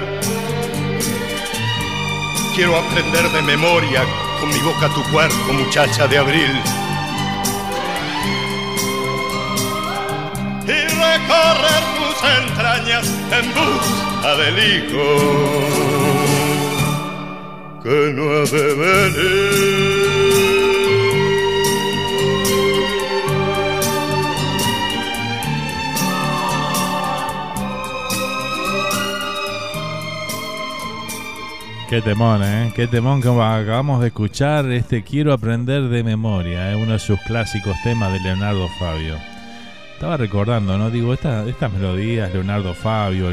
[2.54, 4.04] Quiero aprender de memoria
[4.38, 6.62] con mi boca tu cuerpo, muchacha de abril.
[10.66, 15.06] Y recorrer tus entrañas en busca del hijo
[17.82, 20.01] que no ha de venir.
[31.92, 32.72] Qué temón, ¿eh?
[32.74, 34.72] Qué temón que acabamos de escuchar.
[34.72, 36.76] Este Quiero aprender de memoria, ¿eh?
[36.78, 39.18] uno de sus clásicos temas de Leonardo Fabio.
[39.96, 40.90] Estaba recordando, ¿no?
[40.90, 43.30] Digo, esta, estas melodías, Leonardo Fabio,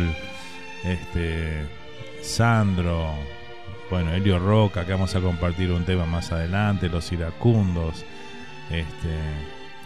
[0.83, 1.69] este,
[2.21, 3.15] Sandro,
[3.91, 8.05] bueno, Helio Roca, que vamos a compartir un tema más adelante, Los Iracundos,
[8.73, 9.19] este,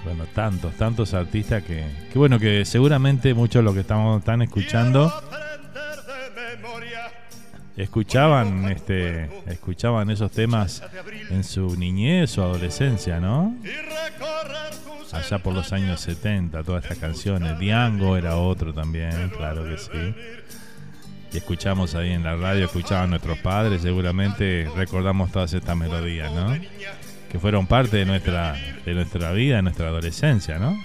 [0.02, 4.40] bueno, tantos, tantos artistas que, que bueno, que seguramente muchos de los que estamos, están
[4.40, 5.12] escuchando
[7.76, 10.82] escuchaban este escuchaban esos temas
[11.30, 13.56] en su niñez o adolescencia, ¿no?
[15.12, 17.58] Allá por los años 70, todas estas canciones.
[17.58, 20.14] Diango era otro también, claro que sí.
[21.32, 26.54] Y escuchamos ahí en la radio, escuchaban nuestros padres, seguramente recordamos todas estas melodías, ¿no?
[27.30, 28.54] Que fueron parte de nuestra,
[28.84, 30.78] de nuestra vida, de nuestra adolescencia, ¿no?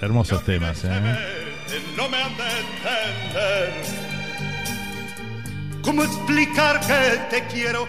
[0.00, 1.47] Hermosos temas, ¿eh?
[1.96, 3.72] No me han de entender.
[5.82, 7.86] ¿Cómo explicar que te quiero?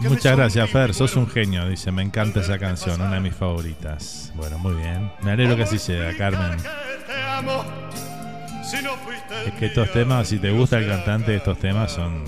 [0.00, 0.94] Muchas gracias, Fer.
[0.94, 1.90] Sos un genio, dice.
[1.90, 4.32] Me encanta esa canción, una de mis favoritas.
[4.34, 5.12] Bueno, muy bien.
[5.22, 6.58] Me alegro que así sea, Carmen.
[9.46, 12.24] Es que estos temas, si te gusta el cantante, estos temas son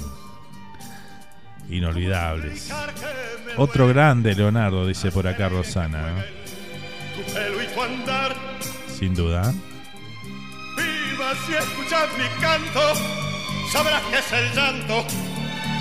[1.69, 2.73] inolvidables.
[3.57, 6.25] Otro grande, Leonardo, dice por acá Rosana.
[8.99, 9.53] Sin duda
[11.47, 12.81] si escuchas mi canto,
[13.73, 15.05] sabrás que es el llanto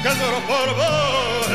[0.04, 1.48] que lloro por vos.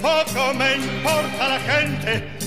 [0.00, 2.42] Poco me importa la gente.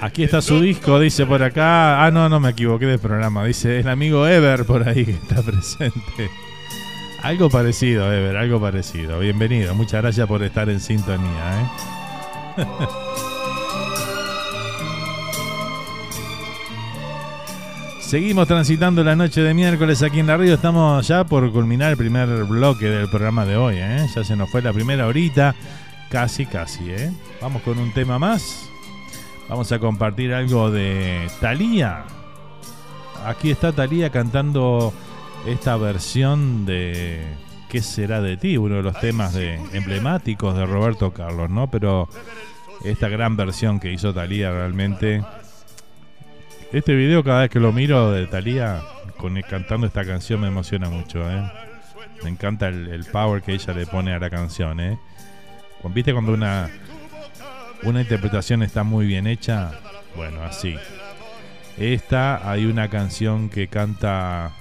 [0.00, 2.04] Aquí está su disco, dice por acá.
[2.04, 3.44] Ah, no, no me equivoqué de programa.
[3.44, 6.30] Dice el amigo Ever por ahí que está presente.
[7.22, 9.18] Algo parecido, Ever, algo parecido.
[9.18, 11.68] Bienvenido, muchas gracias por estar en sintonía.
[12.58, 12.64] ¿eh?
[18.06, 20.54] Seguimos transitando la noche de miércoles aquí en la radio.
[20.54, 23.78] Estamos ya por culminar el primer bloque del programa de hoy.
[23.78, 24.06] ¿eh?
[24.14, 25.56] Ya se nos fue la primera horita.
[26.08, 26.88] Casi, casi.
[26.88, 27.10] ¿eh?
[27.42, 28.70] Vamos con un tema más.
[29.48, 32.04] Vamos a compartir algo de Thalía.
[33.24, 34.94] Aquí está Thalía cantando
[35.44, 37.24] esta versión de
[37.68, 38.56] ¿Qué será de ti?
[38.56, 41.68] Uno de los temas de, emblemáticos de Roberto Carlos, ¿no?
[41.68, 42.08] Pero
[42.84, 45.24] esta gran versión que hizo Thalía realmente
[46.78, 48.82] este video cada vez que lo miro de Thalía
[49.16, 51.42] con, cantando esta canción me emociona mucho, ¿eh?
[52.22, 54.98] Me encanta el, power que ella le pone a la canción, ¿eh?
[55.84, 56.68] ¿Viste cuando una,
[57.82, 59.72] una interpretación está muy bien hecha?
[60.16, 60.74] Bueno, así.
[61.78, 64.52] Esta hay una canción que canta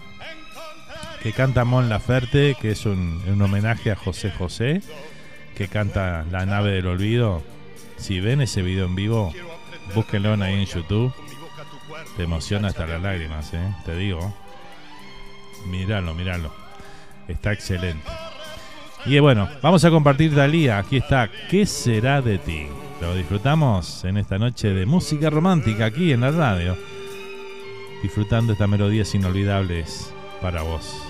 [1.21, 4.81] que canta Mon Laferte, que es un, un, homenaje a José José,
[5.57, 7.41] que canta La nave del olvido.
[7.97, 9.33] Si ven ese video en vivo,
[9.95, 11.13] búsquenlo ahí en YouTube.
[12.17, 13.75] Te emociona hasta las lágrimas, ¿eh?
[13.85, 14.33] te digo.
[15.67, 16.51] Míralo, míralo.
[17.27, 18.09] Está excelente.
[19.05, 20.79] Y bueno, vamos a compartir Dalía.
[20.79, 21.29] Aquí está.
[21.49, 22.67] ¿Qué será de ti?
[23.01, 26.77] Lo disfrutamos en esta noche de música romántica aquí en la radio.
[28.01, 31.04] disfrutando estas melodías inolvidables para vos.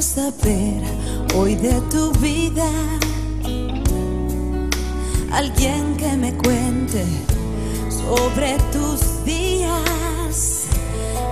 [0.00, 0.80] Saber
[1.34, 2.70] hoy de tu vida.
[5.32, 7.04] Alguien que me cuente
[7.90, 10.66] sobre tus días.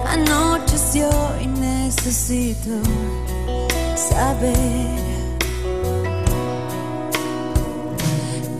[0.08, 1.08] Anocheció
[1.40, 2.70] y necesito
[3.94, 4.88] saber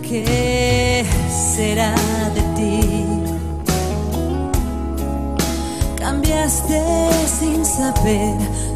[0.03, 1.05] qué
[1.57, 1.95] será
[2.33, 2.81] de ti.
[5.97, 6.81] Cambiaste
[7.41, 8.76] sin saber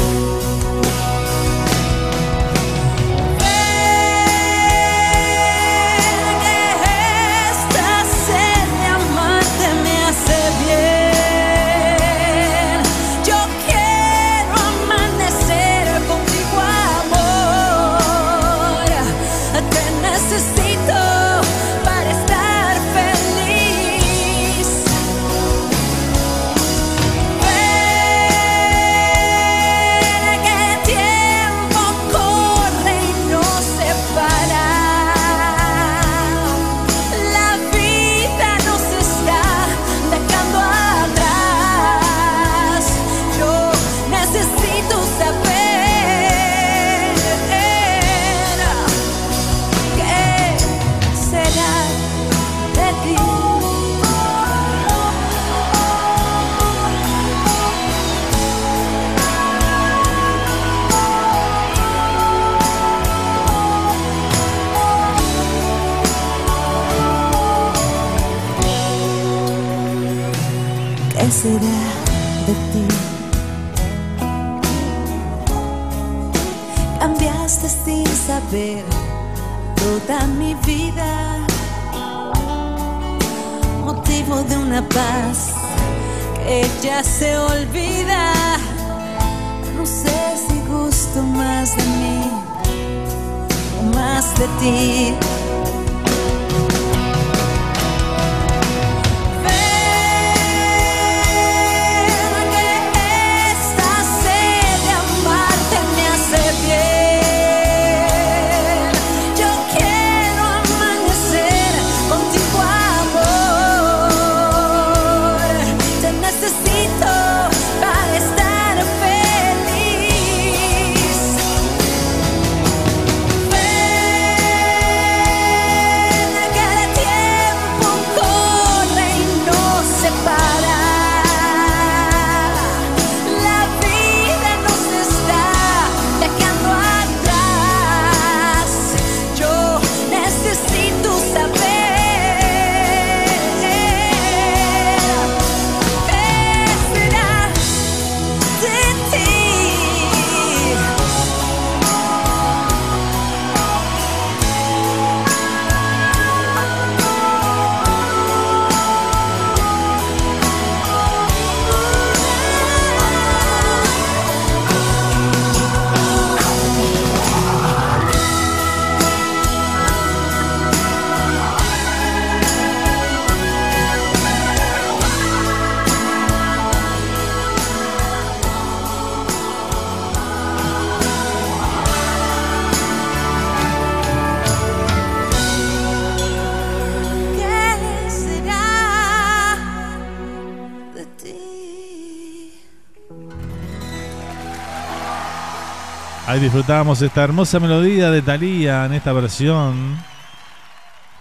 [196.41, 199.95] Disfrutábamos esta hermosa melodía de Thalía en esta versión,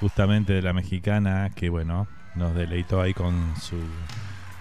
[0.01, 3.77] justamente de la mexicana, que bueno, nos deleitó ahí con su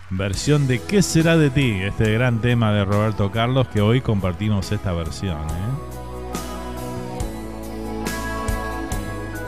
[0.09, 1.71] versión de ¿Qué será de ti?
[1.81, 5.39] Este gran tema de Roberto Carlos que hoy compartimos esta versión.
[5.39, 5.71] ¿eh?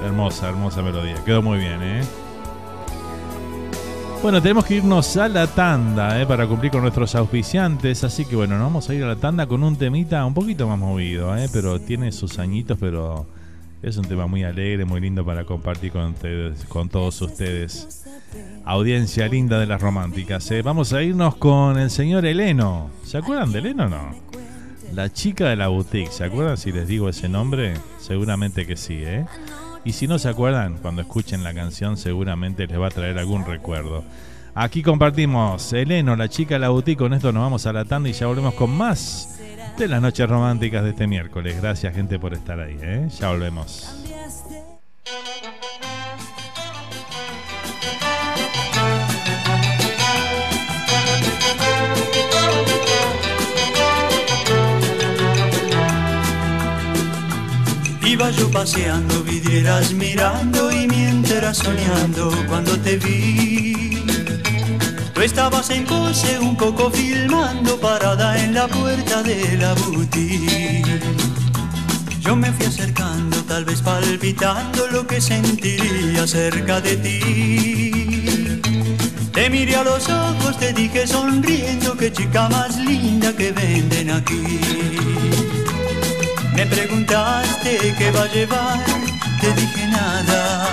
[0.06, 1.22] Hermosa, hermosa melodía.
[1.26, 2.04] Quedó muy bien, ¿eh?
[4.22, 8.04] Bueno, tenemos que irnos a la tanda eh, para cumplir con nuestros auspiciantes.
[8.04, 10.68] Así que bueno, nos vamos a ir a la tanda con un temita un poquito
[10.68, 13.26] más movido, eh, pero tiene sus añitos, pero
[13.82, 18.06] es un tema muy alegre, muy lindo para compartir con, ustedes, con todos ustedes.
[18.64, 20.52] Audiencia linda de las románticas.
[20.52, 20.62] Eh.
[20.62, 22.92] Vamos a irnos con el señor Eleno.
[23.04, 24.16] ¿Se acuerdan de Eleno o no?
[24.94, 26.12] La chica de la boutique.
[26.12, 27.74] ¿Se acuerdan si les digo ese nombre?
[28.00, 29.26] Seguramente que sí, ¿eh?
[29.84, 33.46] Y si no se acuerdan, cuando escuchen la canción seguramente les va a traer algún
[33.46, 34.04] recuerdo.
[34.54, 37.00] Aquí compartimos Eleno, la chica de la boutique.
[37.00, 39.40] Con esto nos vamos a la tanda y ya volvemos con más
[39.78, 41.60] de las noches románticas de este miércoles.
[41.62, 42.78] Gracias gente por estar ahí.
[42.82, 43.08] ¿eh?
[43.18, 44.11] Ya volvemos.
[58.12, 64.04] Iba yo paseando, vidrieras mirando y mientras soñando cuando te vi.
[65.14, 71.00] Tú estabas en pose un poco filmando parada en la puerta de la boutique.
[72.20, 78.62] Yo me fui acercando, tal vez palpitando lo que sentiría cerca de ti.
[79.32, 85.41] Te miré a los ojos, te dije sonriendo, qué chica más linda que venden aquí.
[86.54, 88.84] Me preguntaste qué va a llevar,
[89.40, 90.68] te dije nada.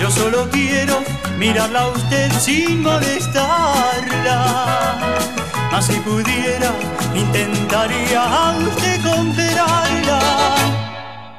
[0.00, 1.02] Yo solo quiero
[1.38, 4.38] mirarla a usted sin molestarla.
[5.70, 6.72] Mas si pudiera,
[7.14, 10.20] intentaría a usted comprarla.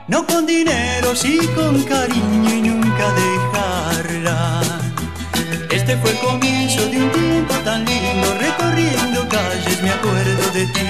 [0.08, 4.62] No con dinero, sí con cariño y nunca dejarla.
[5.70, 8.37] Este fue el comienzo de un tiempo tan lindo,
[9.82, 10.82] me acuerdo de ti.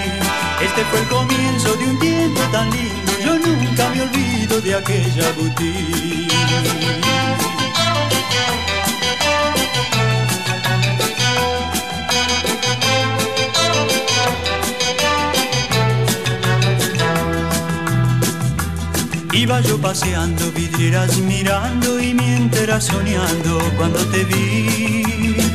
[0.62, 5.32] Este fue el comienzo de un tiempo tan lindo, yo nunca me olvido de aquella
[5.34, 6.28] boutique.
[19.34, 25.47] Iba yo paseando, vidrieras mirando y mientras soñando cuando te vi.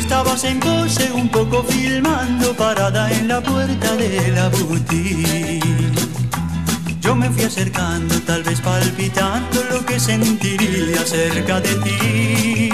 [0.00, 5.62] Estabas en pose un poco filmando parada en la puerta de la boutique.
[7.02, 12.70] Yo me fui acercando, tal vez palpitando lo que sentiría cerca de ti.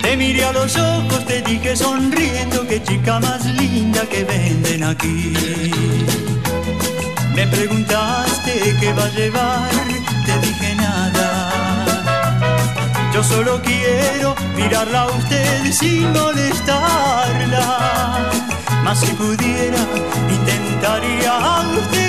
[0.00, 5.32] Te miré a los ojos, te dije sonriendo, qué chica más linda que venden aquí.
[7.34, 9.70] Me preguntaste qué va a llevar,
[13.20, 17.66] Yo solo quiero mirarla a usted sin molestarla.
[18.82, 19.76] Mas si pudiera,
[20.30, 22.00] intentaría a usted.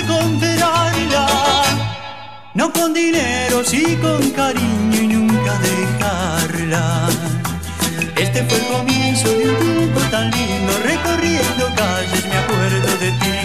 [2.54, 7.08] No con dinero, sí con cariño y nunca dejarla.
[8.16, 13.36] Este fue el comienzo de un tiempo tan lindo, recorriendo calles me acuerdo de ti.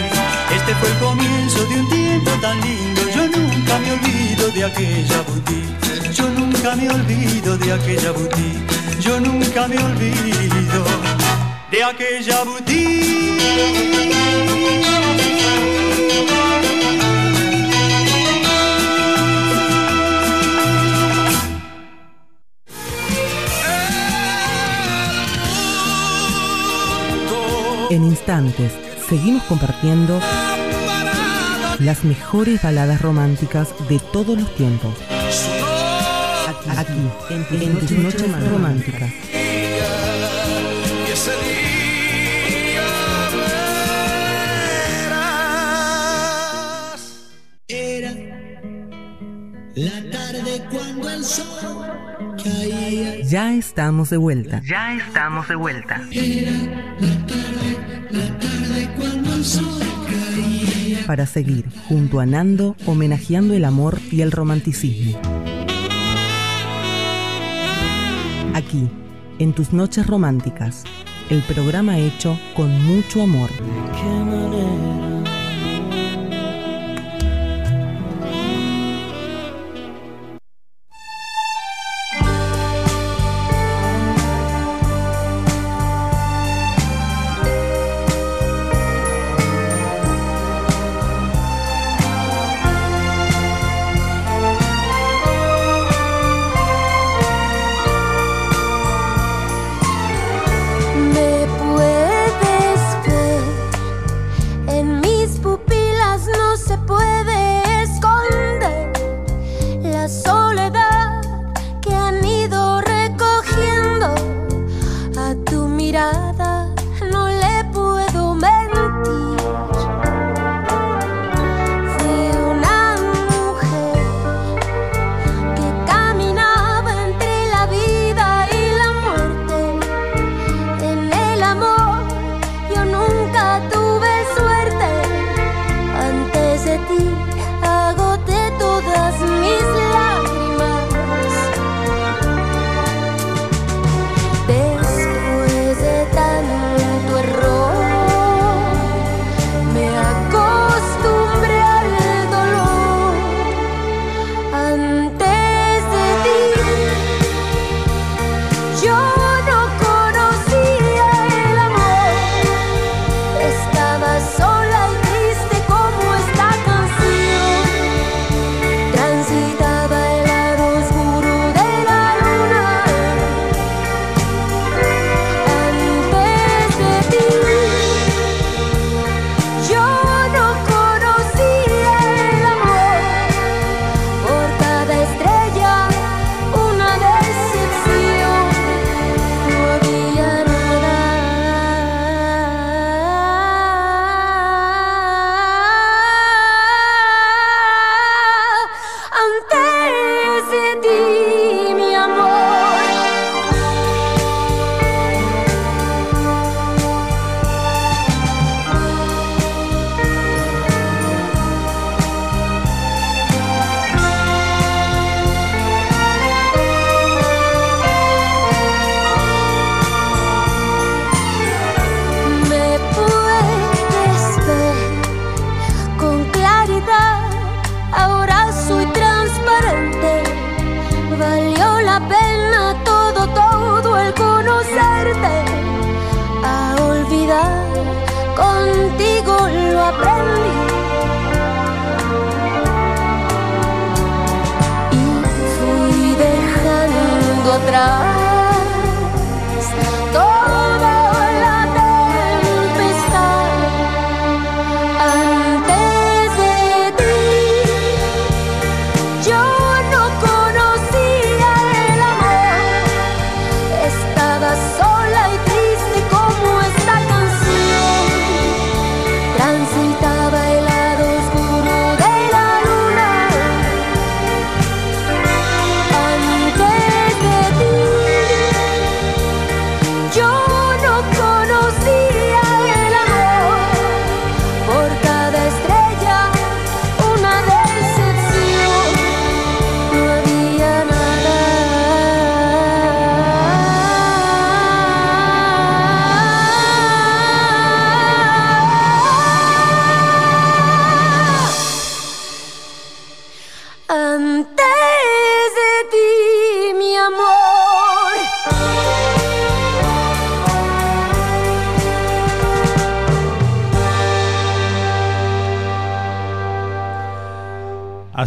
[0.56, 5.22] Este fue el comienzo de un tiempo tan lindo, yo nunca me olvido de aquella
[5.24, 5.87] boutique.
[6.18, 9.00] Yo nunca me olvido de aquella boutique.
[9.00, 10.84] Yo nunca me olvido
[11.70, 13.08] de aquella boutique.
[27.92, 28.74] En instantes,
[29.08, 30.20] seguimos compartiendo
[31.78, 34.96] las mejores baladas románticas de todos los tiempos.
[36.76, 36.92] Aquí,
[37.30, 39.12] en, en tus noches más románticas.
[47.70, 48.14] Era
[49.76, 51.46] la tarde cuando el sol
[52.44, 53.22] caía.
[53.24, 54.62] Ya estamos de vuelta.
[54.66, 56.02] Ya estamos de vuelta.
[56.12, 56.52] Era
[57.00, 61.06] la tarde, la tarde cuando el sol caía.
[61.06, 65.20] Para seguir junto a Nando homenajeando el amor y el romanticismo.
[68.58, 68.90] Aquí,
[69.38, 70.84] en tus noches románticas,
[71.30, 73.52] el programa hecho con mucho amor.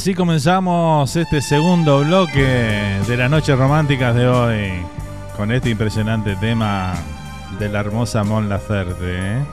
[0.00, 2.40] Así comenzamos este segundo bloque
[3.06, 4.70] de las noches románticas de hoy
[5.36, 6.94] con este impresionante tema
[7.58, 8.96] de la hermosa Mon Laferte.
[9.02, 9.44] ¿eh?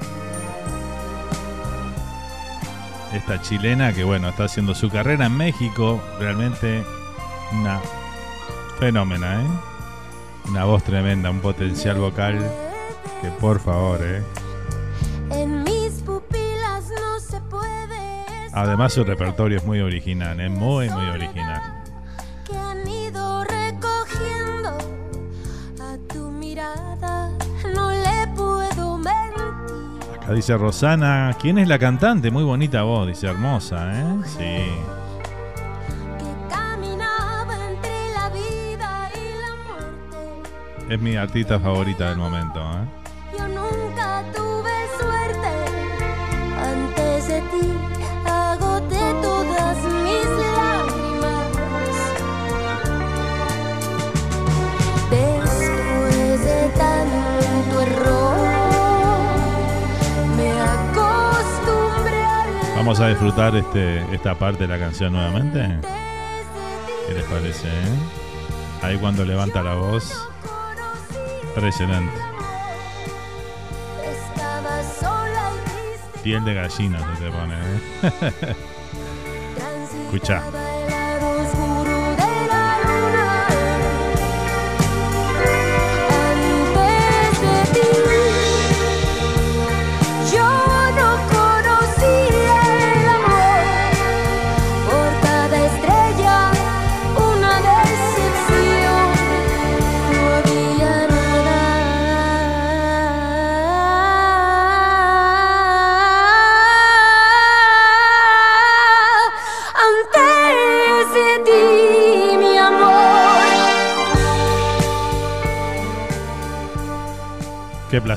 [3.11, 6.81] Esta chilena que bueno, está haciendo su carrera en México, realmente
[7.51, 7.81] una
[8.79, 9.47] fenómena, ¿eh?
[10.47, 12.39] Una voz tremenda, un potencial vocal
[13.21, 14.23] que por favor, ¿eh?
[18.57, 21.61] Además su repertorio es muy original, es muy muy original.
[30.15, 32.31] Acá dice Rosana, ¿quién es la cantante?
[32.31, 34.05] Muy bonita voz, dice hermosa, ¿eh?
[34.25, 34.65] Sí.
[40.89, 43.06] Es mi artista favorita del momento, ¿eh?
[62.88, 65.59] Vamos a disfrutar este, esta parte de la canción nuevamente.
[67.05, 67.67] ¿Qué les parece?
[67.67, 68.81] eh?
[68.81, 70.09] Ahí cuando levanta la voz.
[71.49, 72.17] Impresionante.
[76.23, 78.55] Piel de gallina se te pone, ¿eh?
[80.05, 80.41] Escucha.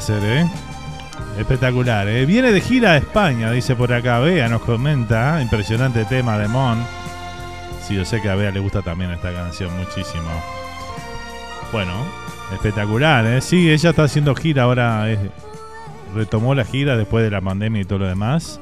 [0.09, 0.49] ¿Eh?
[1.39, 2.25] Espectacular, ¿eh?
[2.25, 4.19] Viene de gira a España, dice por acá.
[4.21, 5.43] Bea nos comenta.
[5.43, 6.79] Impresionante tema de Mon.
[7.83, 10.31] Sí, yo sé que a Bea le gusta también esta canción muchísimo.
[11.71, 11.93] Bueno,
[12.53, 13.41] espectacular, ¿eh?
[13.43, 15.07] Sí, ella está haciendo gira ahora.
[16.15, 18.59] retomó la gira después de la pandemia y todo lo demás.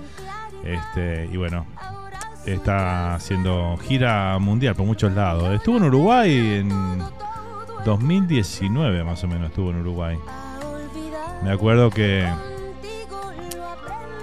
[0.65, 1.66] Este, y bueno,
[2.47, 5.55] está haciendo gira mundial por muchos lados.
[5.55, 6.98] Estuvo en Uruguay en
[7.85, 10.19] 2019, más o menos, estuvo en Uruguay.
[11.43, 12.28] Me acuerdo que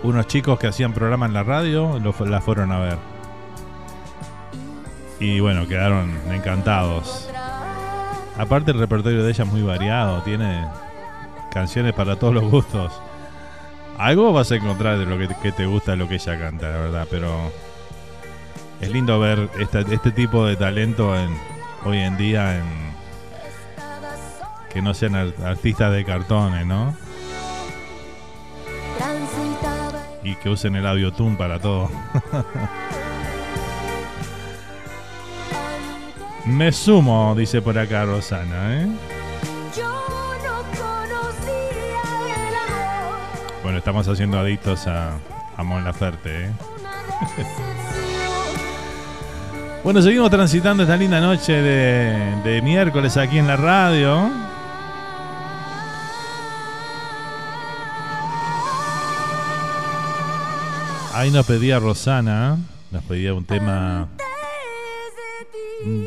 [0.03, 2.97] unos chicos que hacían programa en la radio la fueron a ver.
[5.19, 7.29] Y bueno, quedaron encantados.
[8.37, 10.67] Aparte el repertorio de ella es muy variado, tiene
[11.51, 12.91] canciones para todos los gustos.
[13.97, 16.77] Algo vas a encontrar de lo que, que te gusta lo que ella canta, la
[16.79, 17.29] verdad, pero
[18.81, 21.29] es lindo ver esta- este tipo de talento en,
[21.85, 22.63] hoy en día en
[24.69, 26.93] que no sean ar- artistas de cartones, ¿no?
[30.25, 31.89] Y que usen el audiotune para todo.
[36.45, 38.87] Me sumo, dice por acá Rosana, ¿eh?
[39.77, 42.01] Yo no conocía
[42.49, 43.19] el amor.
[43.63, 45.17] Bueno, estamos haciendo adictos a,
[45.55, 46.51] a Mon Laferte, ¿eh?
[49.83, 54.31] Bueno, seguimos transitando esta linda noche de, de miércoles aquí en la radio.
[61.25, 62.55] Ahí nos pedía Rosana,
[62.91, 64.07] nos pedía un tema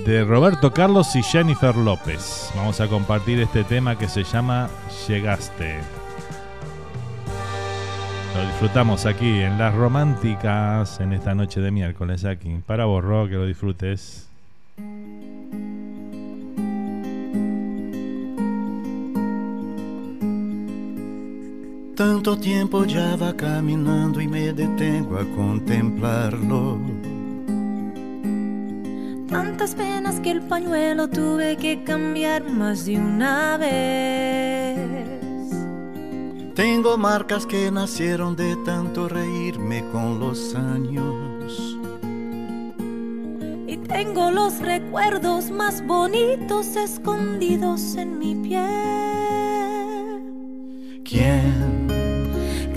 [0.05, 2.53] de Roberto Carlos y Jennifer López.
[2.55, 4.71] Vamos a compartir este tema que se llama
[5.09, 5.81] Llegaste.
[8.37, 12.55] Lo disfrutamos aquí en Las Románticas en esta noche de miércoles aquí.
[12.65, 14.28] Para vos, Ro, que lo disfrutes.
[21.99, 26.79] Tanto tiempo ya va caminando y me detengo a contemplarlo.
[29.29, 34.79] Tantas penas que el pañuelo tuve que cambiar más de una vez.
[36.55, 41.77] Tengo marcas que nacieron de tanto reírme con los años.
[43.67, 49.09] Y tengo los recuerdos más bonitos escondidos en mi piel.
[51.03, 51.88] ¿Quién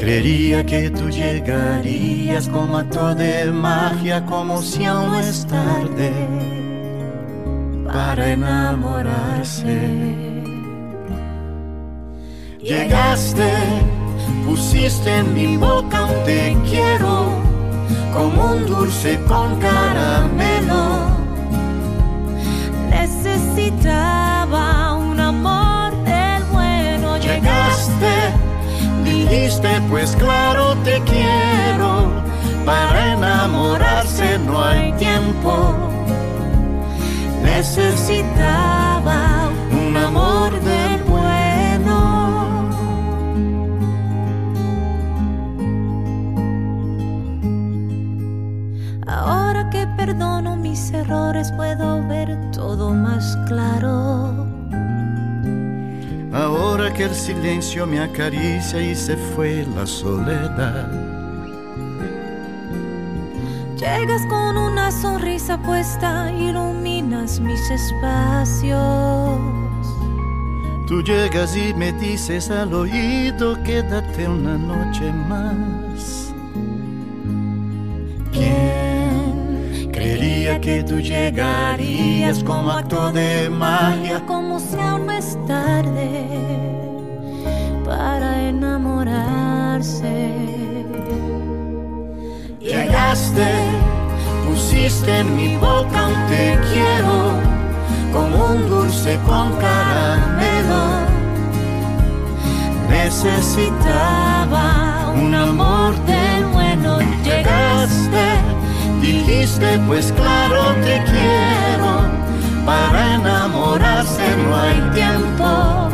[0.02, 6.12] creería que tú llegarías como acto de magia, como si aún es tarde
[7.86, 9.78] para enamorarse?
[12.60, 13.54] Llegaste,
[14.44, 17.28] pusiste en mi boca un te quiero,
[18.12, 21.12] como un dulce con caramelo.
[22.90, 27.18] Necesitaba un amor del bueno.
[27.18, 28.51] Llegaste,
[29.12, 32.10] dijiste pues claro te quiero,
[32.66, 35.76] para enamorarse no hay tiempo.
[37.44, 42.70] Necesitaba un amor del bueno.
[49.08, 54.51] Ahora que perdono mis errores puedo ver todo más claro.
[56.34, 60.90] Ahora que el silencio me acaricia y se fue la soledad.
[63.76, 69.40] Llegas con una sonrisa puesta, iluminas mis espacios.
[70.88, 76.31] Tú llegas y me dices al oído, quédate una noche más.
[80.02, 84.26] Creería que tú llegarías como acto de magia?
[84.26, 86.28] Como si aún no es tarde
[87.86, 90.34] para enamorarse.
[92.60, 93.48] Llegaste,
[94.48, 97.40] pusiste en mi boca un te quiero,
[98.14, 100.84] como un dulce con caramelo.
[102.90, 104.66] Necesitaba
[105.16, 105.81] un amor
[109.88, 112.10] pues claro te quiero,
[112.64, 115.90] para enamorarse no hay tiempo.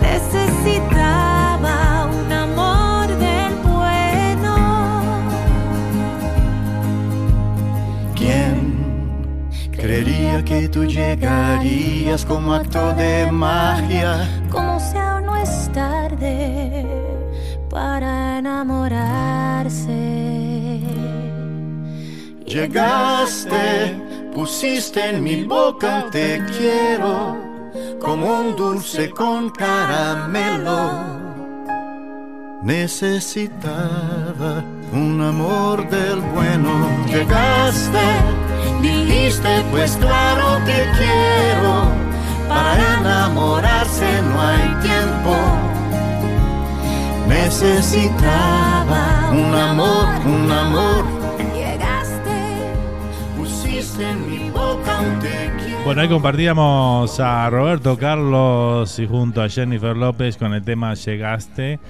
[0.00, 1.76] Necesitaba
[2.06, 4.54] un amor del bueno.
[8.14, 8.76] ¿Quién
[9.72, 14.28] creería que tú llegarías como acto de magia?
[14.50, 16.86] Como si aún no es tarde
[17.68, 20.27] para enamorarse.
[22.58, 23.94] Llegaste,
[24.34, 27.36] pusiste en mi boca te quiero,
[28.00, 30.90] como un dulce con caramelo.
[32.60, 36.88] Necesitaba un amor del bueno.
[37.06, 38.06] Llegaste,
[38.82, 41.92] dijiste pues claro te quiero.
[42.48, 45.36] Para enamorarse no hay tiempo.
[47.28, 51.07] Necesitaba un amor, un amor.
[55.84, 61.80] Bueno, ahí compartíamos a Roberto Carlos y junto a Jennifer López con el tema Llegaste.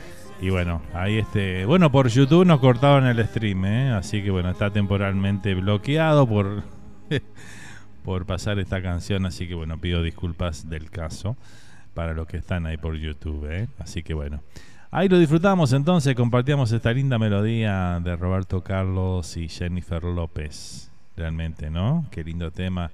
[0.41, 1.65] Y bueno, ahí este.
[1.67, 3.91] Bueno, por YouTube nos cortaron el stream, ¿eh?
[3.91, 6.63] Así que bueno, está temporalmente bloqueado por.
[8.05, 9.27] por pasar esta canción.
[9.27, 11.37] Así que bueno, pido disculpas del caso
[11.93, 13.69] para los que están ahí por YouTube, ¿eh?
[13.79, 14.43] Así que bueno.
[14.91, 20.88] Ahí lo disfrutamos entonces, compartíamos esta linda melodía de Roberto Carlos y Jennifer López.
[21.19, 22.07] Realmente, ¿no?
[22.11, 22.91] Qué lindo tema.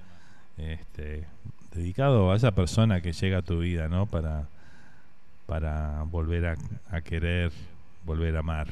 [0.57, 1.27] Este,
[1.73, 4.07] dedicado a esa persona que llega a tu vida, ¿no?
[4.07, 4.47] Para
[5.47, 6.57] para volver
[6.91, 7.53] a, querer,
[8.05, 8.69] volver a amar.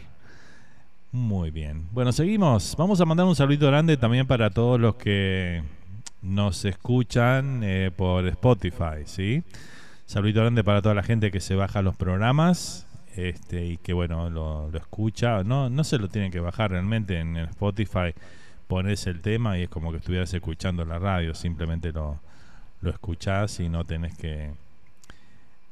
[1.10, 1.86] Muy bien.
[1.92, 2.74] Bueno, seguimos.
[2.76, 5.62] Vamos a mandar un saludito grande también para todos los que
[6.22, 9.42] nos escuchan eh, por Spotify, ¿sí?
[10.06, 14.30] Saludito grande para toda la gente que se baja los programas este, y que, bueno,
[14.30, 15.44] lo, lo escucha.
[15.44, 18.14] No, no se lo tienen que bajar realmente en Spotify.
[18.66, 21.34] Pones el tema y es como que estuvieras escuchando la radio.
[21.34, 22.20] Simplemente lo,
[22.80, 24.52] lo escuchás y no tenés que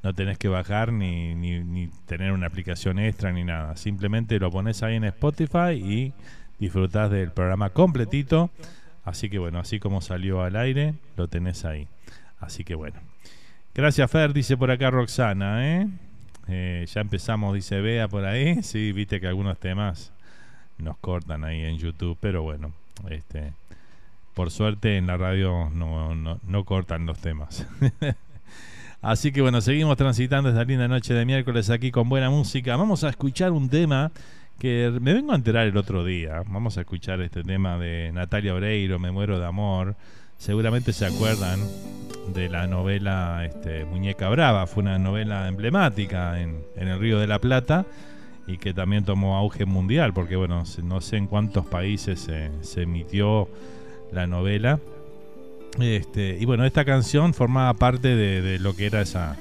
[0.03, 3.77] no tenés que bajar ni, ni, tener una aplicación extra ni nada.
[3.77, 6.15] Simplemente lo pones ahí en Spotify y
[6.59, 8.51] disfrutás del programa completito.
[9.05, 11.87] Así que bueno, así como salió al aire, lo tenés ahí.
[12.39, 12.99] Así que bueno.
[13.75, 15.89] Gracias Fer, dice por acá Roxana, ¿eh?
[16.49, 18.63] Eh, ya empezamos, dice Bea por ahí.
[18.63, 20.13] Sí, viste que algunos temas
[20.79, 22.73] nos cortan ahí en YouTube, pero bueno,
[23.09, 23.53] este,
[24.35, 27.67] por suerte en la radio no, no, cortan los temas.
[29.03, 32.77] Así que bueno, seguimos transitando esta linda noche de miércoles aquí con buena música.
[32.77, 34.13] Vamos a escuchar un tema
[34.59, 36.43] que me vengo a enterar el otro día.
[36.47, 39.97] Vamos a escuchar este tema de Natalia Oreiro, Me muero de amor.
[40.37, 41.61] Seguramente se acuerdan
[42.35, 44.67] de la novela este, Muñeca Brava.
[44.67, 47.87] Fue una novela emblemática en el Río de la Plata
[48.51, 52.29] y que también tomó auge mundial, porque bueno, no sé en cuántos países
[52.61, 53.49] se, emitió
[54.13, 54.81] la novela.
[55.79, 59.37] Este, y bueno, esta canción formaba parte de, de, lo que era esa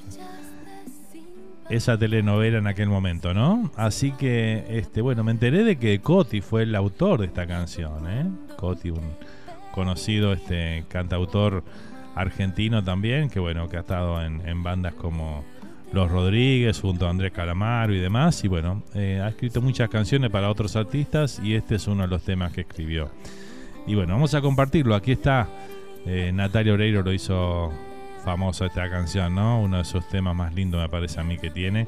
[1.69, 3.71] esa telenovela en aquel momento, ¿no?
[3.75, 8.09] Así que, este, bueno, me enteré de que Coti fue el autor de esta canción,
[8.09, 8.25] ¿eh?
[8.57, 9.15] Coti, un
[9.71, 11.63] conocido este cantautor
[12.15, 15.43] argentino también, que bueno, que ha estado en, en bandas como
[15.91, 20.29] Los Rodríguez, junto a Andrés Calamaro y demás, y bueno, eh, ha escrito muchas canciones
[20.29, 23.09] para otros artistas y este es uno de los temas que escribió.
[23.87, 25.47] Y bueno, vamos a compartirlo, aquí está
[26.05, 27.71] eh, Natalia Oreiro lo hizo
[28.23, 29.61] famoso esta canción, ¿no?
[29.61, 31.87] Uno de sus temas más lindos me parece a mí que tiene.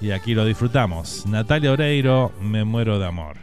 [0.00, 1.26] Y aquí lo disfrutamos.
[1.26, 3.36] Natalia Oreiro, Me muero de amor.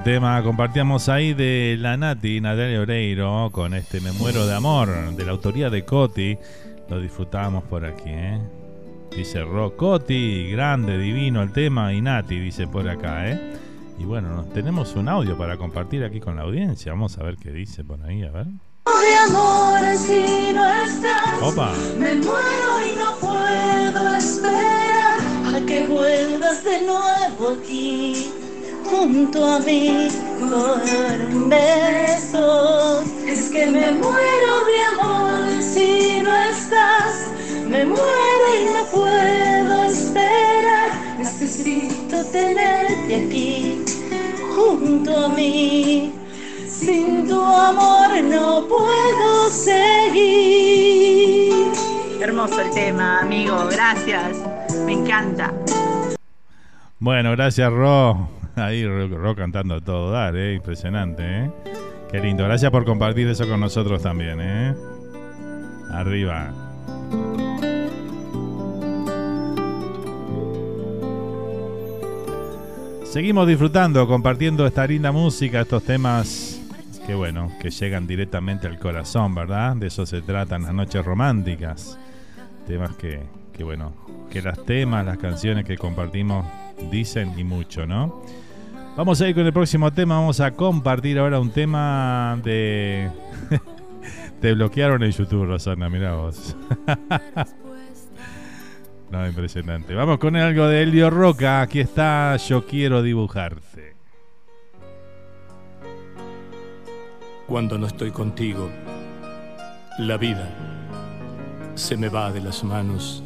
[0.00, 0.42] Gran tema.
[0.42, 5.32] Compartíamos ahí de la Nati, Natalia Oreiro, con este Me muero de amor, de la
[5.32, 6.36] autoría de Coti.
[6.88, 8.38] Lo disfrutábamos por aquí, ¿eh?
[9.14, 13.56] Dice Ro, Coti, grande, divino el tema, y Nati dice por acá, ¿eh?
[13.98, 16.92] Y bueno, tenemos un audio para compartir aquí con la audiencia.
[16.92, 18.46] Vamos a ver qué dice por ahí, a ver.
[18.46, 21.42] de amor si no estás.
[21.42, 21.72] Opa.
[21.98, 25.20] Me muero y no puedo esperar
[25.54, 28.39] a que vuelvas de nuevo aquí
[28.90, 30.08] junto a mí
[30.40, 30.82] por
[31.32, 33.02] un beso.
[33.26, 37.30] Es que me muero de amor si no estás.
[37.68, 40.90] Me muero y no puedo esperar.
[41.18, 43.84] Necesito tenerte aquí
[44.54, 46.12] junto a mí.
[46.68, 50.90] Sin tu amor no puedo seguir.
[52.20, 53.66] Hermoso el tema, amigo.
[53.70, 54.36] Gracias.
[54.84, 55.54] Me encanta.
[56.98, 58.39] Bueno, gracias Ro.
[58.60, 60.54] Ahí Ro, Ro cantando todo dar, ¿eh?
[60.54, 61.50] Impresionante, ¿eh?
[62.10, 62.44] Qué lindo.
[62.44, 64.74] Gracias por compartir eso con nosotros también, ¿eh?
[65.90, 66.52] Arriba.
[73.04, 76.60] Seguimos disfrutando, compartiendo esta linda música, estos temas
[77.06, 79.74] que bueno, que llegan directamente al corazón, ¿verdad?
[79.74, 81.98] De eso se tratan las noches románticas.
[82.68, 83.20] Temas que,
[83.52, 83.94] que bueno,
[84.30, 86.46] que las temas, las canciones que compartimos
[86.88, 88.22] dicen y mucho, ¿no?
[89.00, 93.10] Vamos a ir con el próximo tema, vamos a compartir ahora un tema de...
[94.42, 96.54] Te bloquearon en YouTube, Rosana, mira vos.
[99.10, 99.94] no, impresionante.
[99.94, 103.94] Vamos con algo de Elio Roca, aquí está Yo quiero dibujarte.
[107.46, 108.68] Cuando no estoy contigo,
[109.98, 110.46] la vida
[111.74, 113.22] se me va de las manos.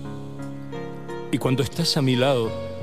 [1.33, 2.74] Y cuando estás a mi lado,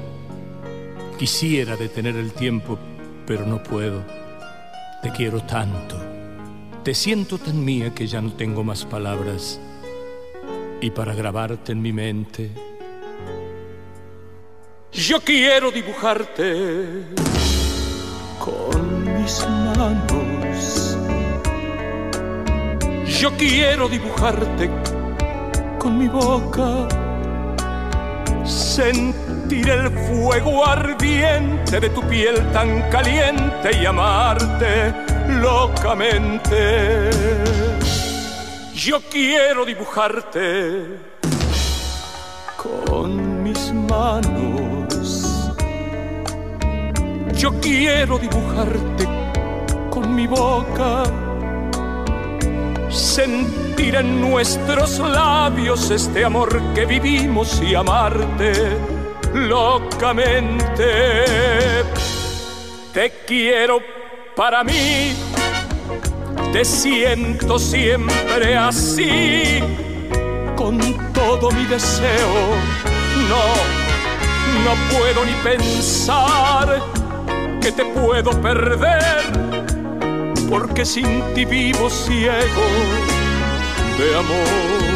[1.21, 2.79] quisiera detener el tiempo,
[3.27, 4.03] pero no puedo.
[5.03, 5.95] Te quiero tanto.
[6.83, 9.61] Te siento tan mía que ya no tengo más palabras.
[10.81, 12.49] Y para grabarte en mi mente,
[14.91, 17.03] yo quiero dibujarte
[18.39, 20.97] con mis manos.
[23.19, 24.71] Yo quiero dibujarte
[25.77, 26.87] con mi boca,
[29.51, 34.93] sentir el fuego ardiente de tu piel tan caliente y amarte
[35.41, 37.09] locamente.
[38.73, 40.85] Yo quiero dibujarte
[42.55, 45.51] con mis manos.
[47.33, 49.05] Yo quiero dibujarte
[49.89, 51.03] con mi boca
[52.89, 59.00] sentir en nuestros labios este amor que vivimos y amarte
[59.33, 60.85] locamente.
[62.93, 63.79] Te quiero
[64.35, 65.13] para mí,
[66.51, 69.59] te siento siempre así,
[70.55, 70.79] con
[71.13, 72.55] todo mi deseo.
[73.29, 73.45] No,
[74.65, 76.81] no puedo ni pensar
[77.61, 79.51] que te puedo perder
[80.49, 82.65] porque sin ti vivo ciego
[83.97, 84.90] de amor.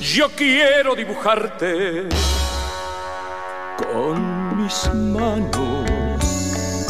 [0.00, 2.08] Yo quiero dibujarte
[3.76, 6.88] con mis manos.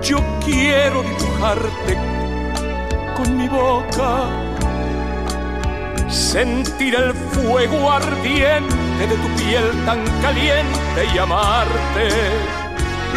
[0.00, 1.98] Yo quiero dibujarte
[3.16, 4.28] con mi boca.
[6.08, 12.08] Sentir el fuego ardiente de tu piel tan caliente y amarte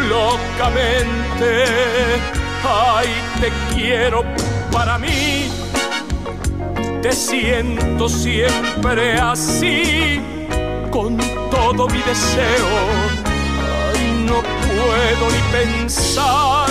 [0.10, 1.66] locamente.
[2.64, 3.08] Ay,
[3.40, 4.24] te quiero
[4.72, 5.31] para mí.
[7.02, 10.22] Te siento siempre así,
[10.92, 11.18] con
[11.50, 12.68] todo mi deseo.
[13.92, 16.70] Ay, no puedo ni pensar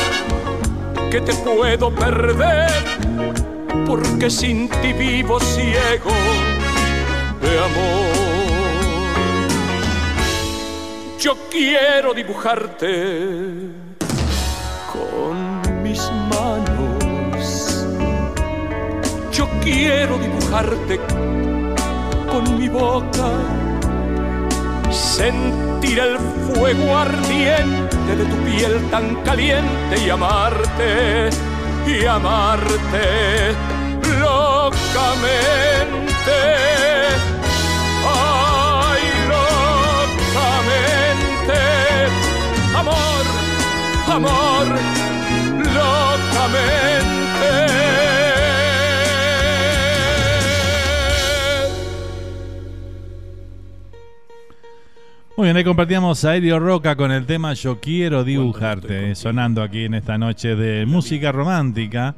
[1.11, 2.71] que te puedo perder,
[3.87, 6.13] porque sin ti vivo ciego
[7.43, 8.31] de amor.
[11.19, 13.35] Yo quiero dibujarte
[14.93, 16.01] con mis
[16.31, 16.40] manos.
[19.71, 21.01] Quiero dibujarte
[22.31, 23.29] con mi boca.
[24.91, 31.31] Sentir el fuego ardiente de tu piel tan caliente y amarte,
[31.87, 33.53] y amarte
[34.19, 35.59] locamente.
[38.07, 39.03] Ay,
[39.35, 40.79] locamente.
[42.75, 43.25] Amor,
[44.17, 44.67] amor,
[45.79, 47.00] locamente.
[55.41, 59.85] Muy bien, ahí compartíamos a Elio Roca con el tema Yo quiero dibujarte, sonando aquí
[59.85, 62.15] en esta noche de música romántica.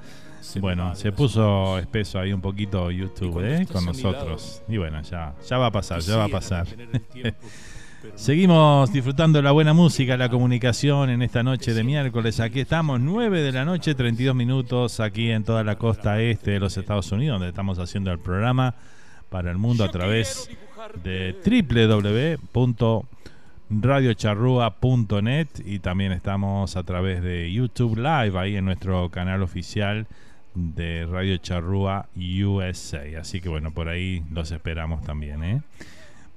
[0.56, 3.68] Bueno, se puso espeso ahí un poquito YouTube ¿eh?
[3.72, 4.64] con nosotros.
[4.66, 6.66] Y bueno, ya, ya va a pasar, ya va a pasar.
[8.16, 12.40] Seguimos disfrutando de la buena música, la comunicación en esta noche de miércoles.
[12.40, 16.58] Aquí estamos, 9 de la noche, 32 minutos, aquí en toda la costa este de
[16.58, 18.74] los Estados Unidos, donde estamos haciendo el programa
[19.30, 20.50] para el mundo a través
[21.04, 21.34] de
[23.72, 30.06] www.radiocharrúa.net y también estamos a través de YouTube Live ahí en nuestro canal oficial
[30.54, 33.02] de Radio Charrúa USA.
[33.18, 35.42] Así que bueno, por ahí los esperamos también.
[35.42, 35.62] ¿eh?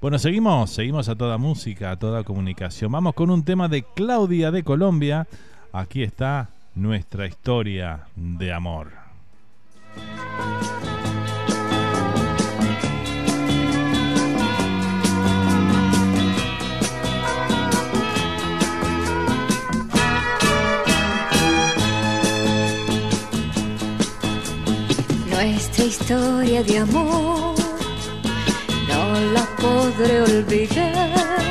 [0.00, 2.90] Bueno, seguimos, seguimos a toda música, a toda comunicación.
[2.90, 5.26] Vamos con un tema de Claudia de Colombia.
[5.72, 9.05] Aquí está nuestra historia de amor.
[25.78, 27.54] Nuestra historia de amor
[28.88, 31.50] no la podré olvidar.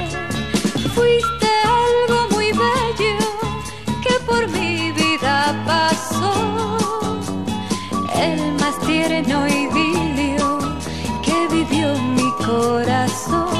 [0.95, 3.19] Fuiste algo muy bello
[4.01, 6.77] que por mi vida pasó.
[8.19, 10.57] El más tierno idilio
[11.21, 13.54] que vivió mi corazón.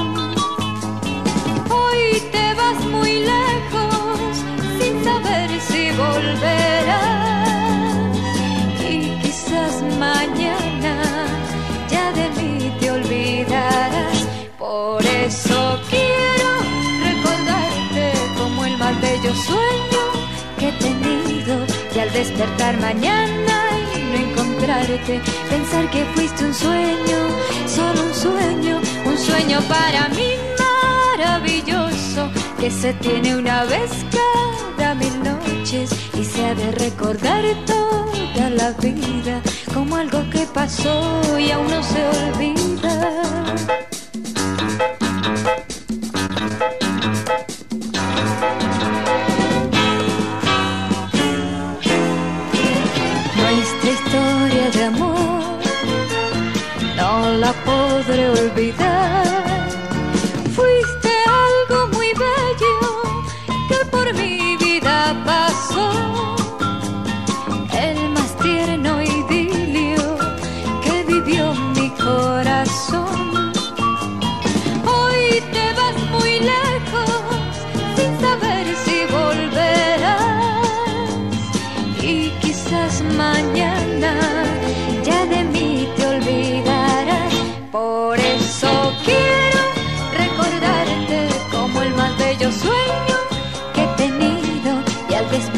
[19.48, 20.04] Sueño
[20.60, 21.56] que he tenido.
[21.96, 23.58] Y al despertar mañana
[23.96, 27.20] y no encontrarte, pensar que fuiste un sueño,
[27.68, 30.30] solo un sueño, un sueño para mí
[31.18, 33.92] maravilloso que se tiene una vez
[34.78, 35.90] cada mil noches
[36.20, 39.42] y se ha de recordar toda la vida
[39.74, 43.85] como algo que pasó y aún no se olvida.
[58.16, 59.05] Podré olvidar.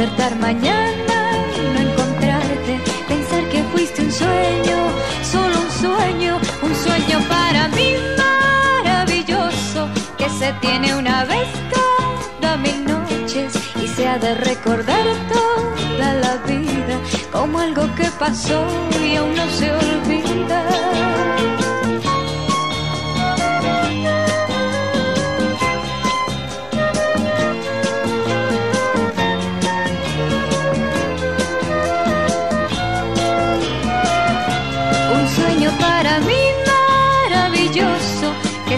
[0.07, 1.17] Despertar mañana
[1.57, 4.77] y no encontrarte, pensar que fuiste un sueño,
[5.23, 11.47] solo un sueño, un sueño para mí maravilloso que se tiene una vez
[12.41, 13.53] cada mil noches
[13.83, 16.99] y se ha de recordar toda la vida
[17.31, 18.65] como algo que pasó
[19.03, 21.36] y aún no se olvida.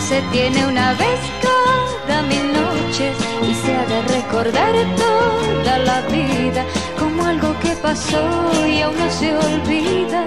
[0.10, 3.16] Se tiene una vez cada mil noches
[3.48, 6.66] y se ha de recordar toda la vida
[6.98, 8.26] como algo que pasó
[8.68, 10.24] y aún no se olvida.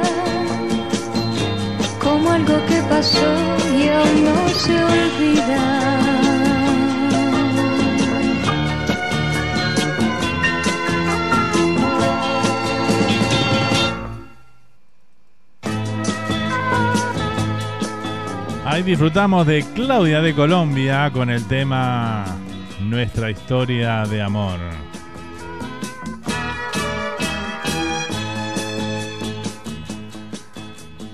[2.00, 3.28] Como algo que pasó
[3.76, 6.31] y aún no se olvida.
[18.72, 22.24] Ahí disfrutamos de Claudia de Colombia con el tema
[22.80, 24.58] Nuestra historia de amor.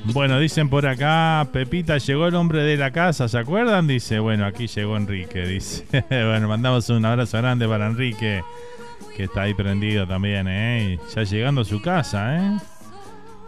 [0.05, 3.89] Bueno, dicen por acá, Pepita, llegó el hombre de la casa, ¿se acuerdan?
[3.89, 5.85] Dice, bueno, aquí llegó Enrique, dice.
[6.11, 8.45] bueno, mandamos un abrazo grande para Enrique,
[9.17, 11.01] que está ahí prendido también, ¿eh?
[11.13, 12.59] Ya llegando a su casa, ¿eh?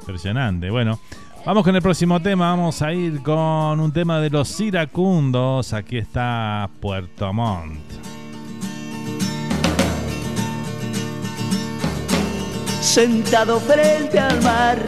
[0.01, 0.69] Impresionante.
[0.69, 0.99] Bueno,
[1.45, 5.73] vamos con el próximo tema, vamos a ir con un tema de los iracundos.
[5.73, 8.11] Aquí está Puerto Montt.
[12.91, 14.79] sentado frente al mar.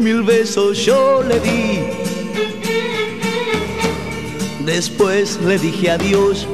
[0.00, 1.80] Mil besos yo le di,
[4.64, 6.46] Después le dije adiós,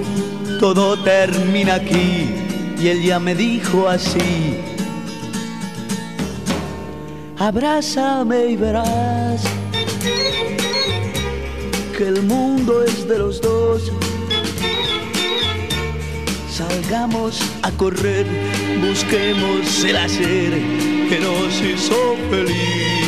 [0.58, 2.30] todo termina aquí.
[2.80, 4.56] Y él ya me dijo así.
[7.46, 9.42] Abrázame y verás
[11.94, 13.92] que el mundo es de los dos.
[16.50, 18.24] Salgamos a correr,
[18.80, 20.52] busquemos el hacer
[21.10, 23.04] que nos hizo feliz.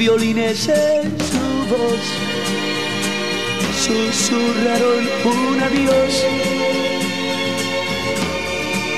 [0.00, 2.04] Violines en su voz.
[3.84, 6.24] Susurraron un adiós.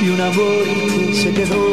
[0.00, 0.64] Y un amor
[1.06, 1.64] que se quedó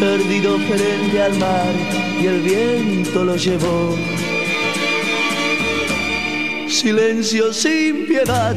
[0.00, 1.74] perdido frente al mar
[2.22, 3.98] y el viento lo llevó.
[6.66, 8.56] Silencio sin piedad.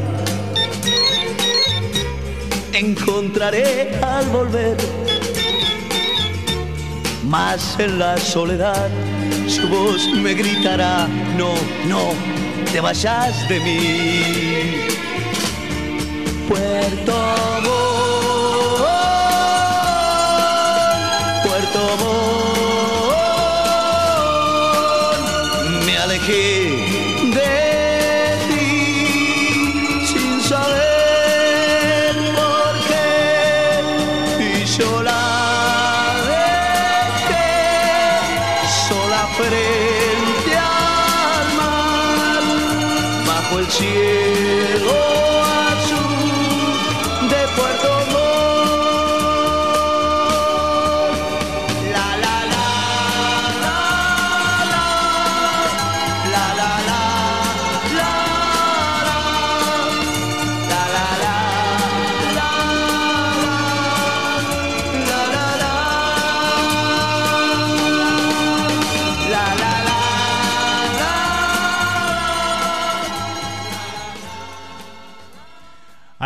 [2.72, 4.76] Encontraré al volver,
[7.24, 8.88] más en la soledad
[9.48, 11.54] su voz me gritará, no,
[11.86, 12.12] no,
[12.70, 14.88] te vayas de mí.
[16.48, 17.87] Puerto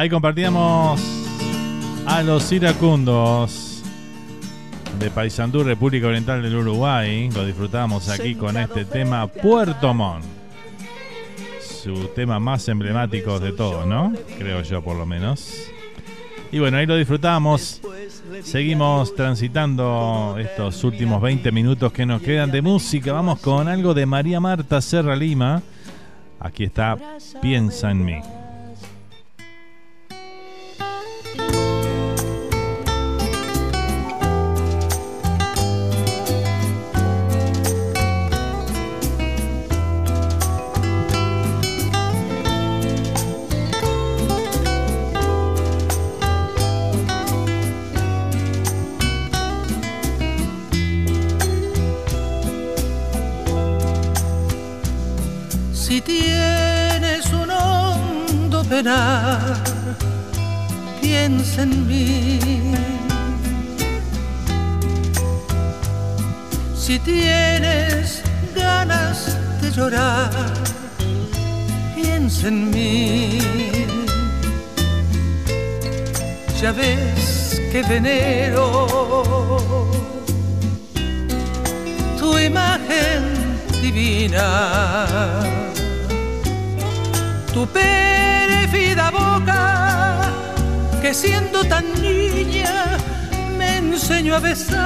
[0.02, 1.00] Ahí compartíamos
[2.06, 3.84] a los iracundos
[4.98, 7.30] de Paysandú, República Oriental del Uruguay.
[7.30, 10.24] Lo disfrutamos aquí con este tema Puerto Montt.
[11.60, 14.12] Su tema más emblemático de todos, ¿no?
[14.40, 15.68] Creo yo por lo menos.
[16.50, 17.80] Y bueno, ahí lo disfrutamos.
[18.42, 23.12] Seguimos transitando estos últimos 20 minutos que nos quedan de música.
[23.12, 25.62] Vamos con algo de María Marta Serra Lima.
[26.40, 26.98] Aquí está
[27.40, 28.41] Piensa en mí.
[61.00, 62.40] Piensa en mí.
[66.74, 68.22] Si tienes
[68.56, 70.30] ganas de llorar,
[71.94, 73.38] piensa en mí.
[76.60, 78.88] Ya ves que venero
[82.18, 83.20] tu imagen
[83.82, 84.46] divina
[87.52, 87.66] tu
[88.72, 90.32] pérfida boca
[91.02, 92.98] que siendo tan niña
[93.58, 94.78] me enseñó a besar.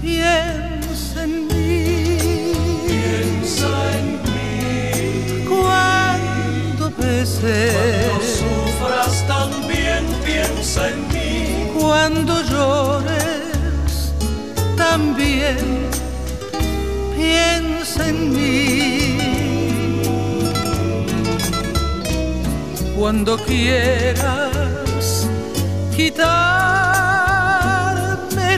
[0.00, 2.18] Piensa en mí.
[2.86, 3.68] Piensa
[3.98, 5.44] en mí.
[5.48, 7.74] Cuando beses.
[8.08, 11.70] Cuando sufras también piensa en mí.
[11.78, 14.12] Cuando llores
[14.76, 15.58] también
[17.16, 19.01] piensa en mí.
[23.02, 25.28] Cuando quieras
[25.96, 26.28] quitarme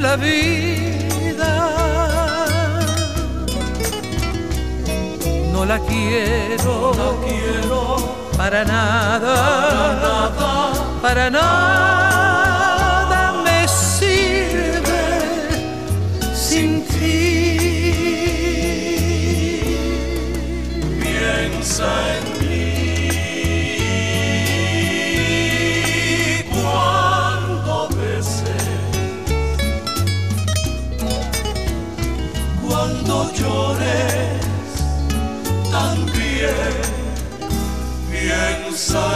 [0.01, 1.71] la vida,
[5.51, 6.93] no la quiero,
[8.37, 10.31] para nada,
[11.01, 12.04] para nada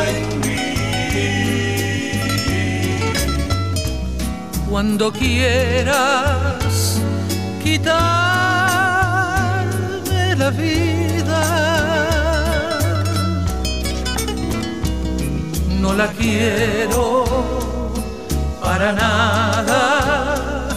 [0.08, 0.28] en.
[4.68, 7.00] Cuando quieras
[7.62, 7.96] quitarme
[10.36, 11.42] la vida,
[15.80, 17.24] no la quiero
[18.60, 20.68] para nada,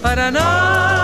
[0.00, 1.03] para nada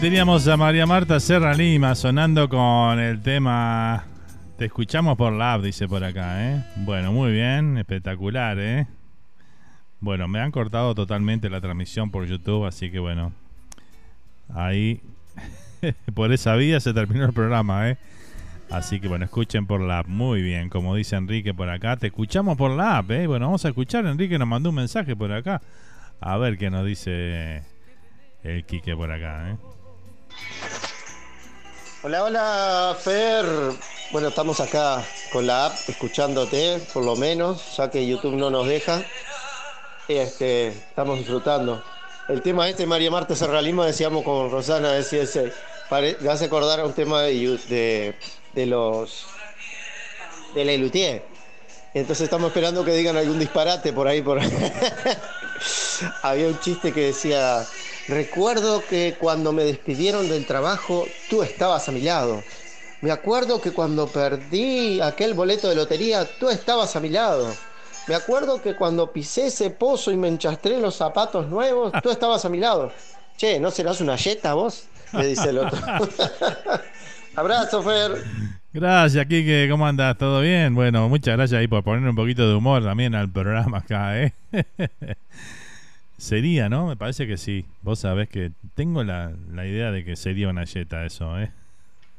[0.00, 4.04] Teníamos a María Marta Serra Lima sonando con el tema
[4.58, 6.64] Te escuchamos por la dice por acá, ¿eh?
[6.76, 8.86] Bueno, muy bien, espectacular, ¿eh?
[9.98, 13.32] Bueno, me han cortado totalmente la transmisión por YouTube, así que bueno,
[14.54, 15.00] ahí
[16.14, 17.98] por esa vía se terminó el programa, ¿eh?
[18.70, 22.56] Así que bueno, escuchen por la muy bien, como dice Enrique por acá, te escuchamos
[22.56, 23.26] por la app, ¿eh?
[23.26, 25.62] Bueno, vamos a escuchar, Enrique nos mandó un mensaje por acá,
[26.20, 27.62] a ver qué nos dice
[28.42, 29.75] el Quique por acá, ¿eh?
[32.02, 33.44] Hola, hola, Fer.
[34.12, 38.66] Bueno, estamos acá con la app escuchándote, por lo menos, ya que YouTube no nos
[38.66, 39.02] deja.
[40.08, 41.82] Este, estamos disfrutando.
[42.28, 45.52] El tema este, María Marta Serralima, decíamos con Rosana, ese,
[45.88, 48.14] pare- me hace acordar a un tema de, de,
[48.52, 49.26] de los
[50.54, 50.72] de la.
[51.94, 54.22] Entonces estamos esperando que digan algún disparate por ahí.
[54.22, 54.38] Por...
[56.22, 57.64] Había un chiste que decía,
[58.08, 62.42] recuerdo que cuando me despidieron del trabajo, tú estabas a mi lado.
[63.02, 67.54] Me acuerdo que cuando perdí aquel boleto de lotería, tú estabas a mi lado.
[68.08, 72.44] Me acuerdo que cuando pisé ese pozo y me enchastré los zapatos nuevos, tú estabas
[72.44, 72.92] a mi lado.
[73.36, 74.84] Che, ¿no serás una yeta vos?
[75.12, 75.78] Le dice el otro.
[77.36, 78.24] Abrazo, Fer.
[78.72, 79.68] Gracias, Kike.
[79.70, 80.16] ¿Cómo andas?
[80.16, 80.74] ¿Todo bien?
[80.74, 84.32] Bueno, muchas gracias ahí por poner un poquito de humor también al programa acá, ¿eh?
[86.18, 86.86] sería, ¿no?
[86.88, 87.66] Me parece que sí.
[87.82, 91.50] Vos sabés que tengo la, la idea de que sería una yeta eso, ¿eh?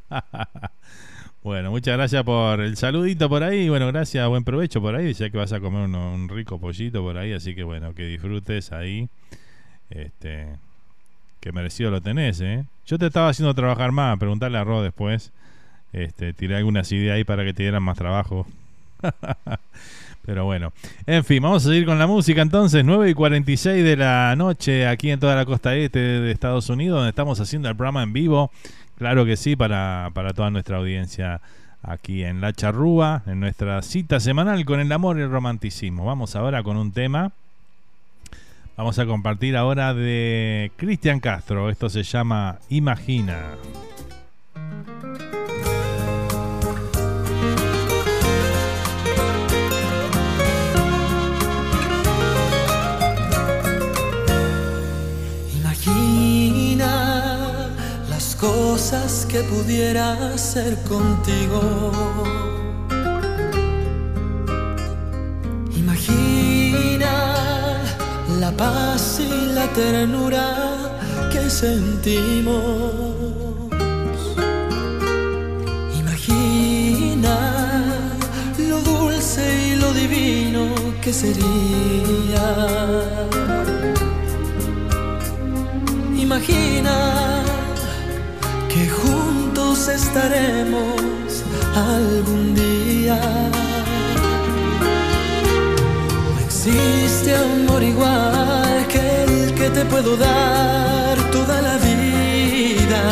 [1.43, 3.69] bueno, muchas gracias por el saludito por ahí.
[3.69, 5.13] Bueno, gracias, buen provecho por ahí.
[5.13, 8.05] Ya que vas a comer uno- un rico pollito por ahí, así que bueno, que
[8.05, 9.07] disfrutes ahí.
[9.89, 10.47] Este,
[11.39, 12.65] que merecido lo tenés, ¿eh?
[12.87, 15.31] Yo te estaba haciendo trabajar más, preguntarle a Ro después.
[15.93, 18.47] Este, tiré algunas ideas ahí para que te dieran más trabajo.
[20.27, 20.73] Pero bueno,
[21.05, 22.83] en fin, vamos a seguir con la música entonces.
[22.83, 26.97] 9 y 46 de la noche aquí en toda la costa este de Estados Unidos,
[26.97, 28.51] donde estamos haciendo el programa en vivo.
[28.97, 31.39] Claro que sí, para, para toda nuestra audiencia
[31.81, 36.03] aquí en La Charrúa, en nuestra cita semanal con el amor y el romanticismo.
[36.03, 37.31] Vamos ahora con un tema.
[38.75, 41.69] Vamos a compartir ahora de Cristian Castro.
[41.69, 43.55] Esto se llama Imagina.
[58.39, 61.61] Cosas que pudiera hacer contigo.
[65.75, 67.13] Imagina
[68.39, 70.45] la paz y la ternura
[71.31, 72.93] que sentimos.
[75.99, 77.35] Imagina
[78.69, 80.67] lo dulce y lo divino
[81.01, 82.47] que sería.
[86.15, 87.56] Imagina
[88.77, 91.43] que juntos estaremos
[91.75, 93.19] algún día.
[96.29, 103.03] No existe amor igual que el que te puedo dar toda la vida.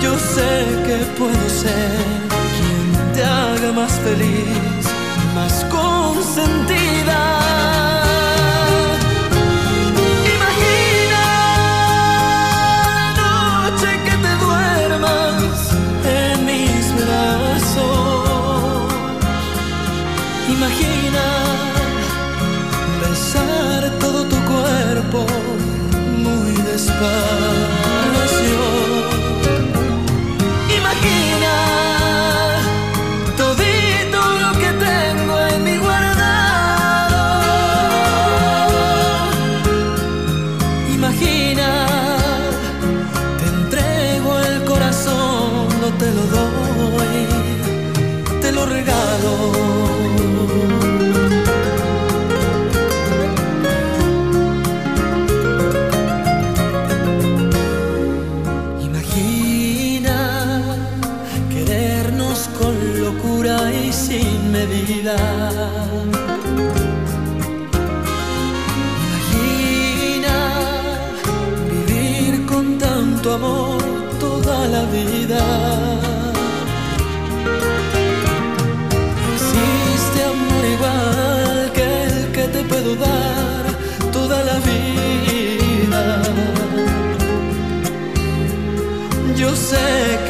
[0.00, 0.50] Yo sé
[0.86, 1.96] que puedo ser
[2.56, 4.58] quien te haga más feliz,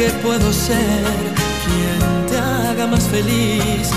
[0.03, 1.05] que puedo ser
[1.65, 3.89] quien te haga más feliz,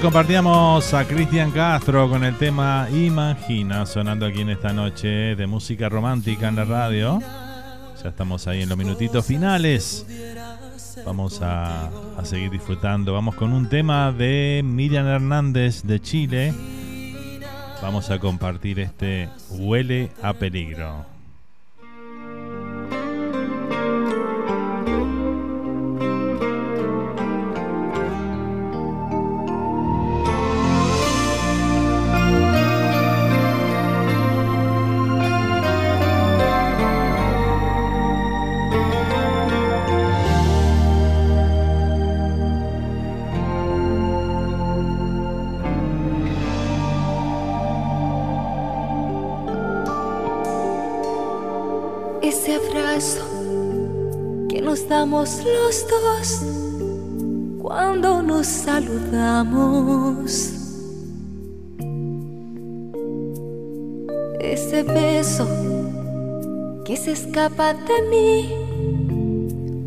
[0.00, 5.88] compartíamos a Cristian Castro con el tema Imagina, sonando aquí en esta noche de música
[5.88, 7.20] romántica en la radio.
[8.02, 10.06] Ya estamos ahí en los minutitos finales.
[11.04, 13.12] Vamos a, a seguir disfrutando.
[13.12, 16.54] Vamos con un tema de Miriam Hernández de Chile.
[17.82, 21.19] Vamos a compartir este Huele a peligro.
[55.20, 56.40] Los dos
[57.60, 60.30] cuando nos saludamos.
[64.40, 65.46] Ese beso
[66.86, 68.48] que se escapa de mí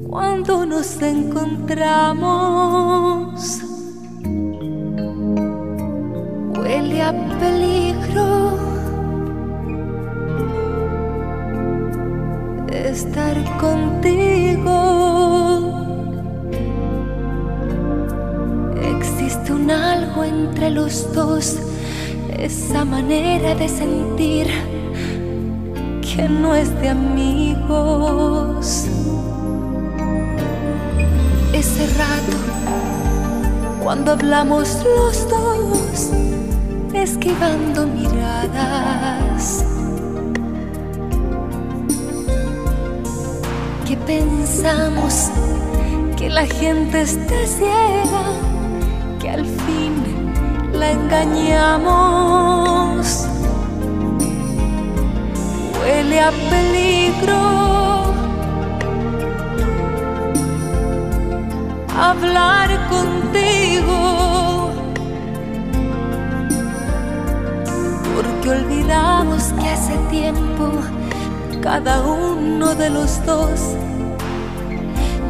[0.07, 3.22] cuando nos encontramos.
[20.93, 21.57] Los dos,
[22.37, 24.45] esa manera de sentir
[26.01, 28.85] que no es de amigos.
[31.51, 32.37] Ese rato,
[33.83, 36.11] cuando hablamos los dos,
[36.93, 39.65] esquivando miradas.
[43.87, 45.31] Que pensamos
[46.17, 48.25] que la gente esté ciega,
[49.19, 50.12] que al fin
[50.91, 52.25] engañamos.
[55.79, 57.41] Huele a peligro.
[61.97, 63.99] Hablar contigo.
[68.15, 70.71] Porque olvidamos que hace tiempo
[71.61, 73.75] cada uno de los dos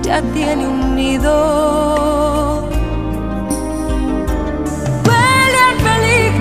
[0.02, 2.43] ya tiene un nido.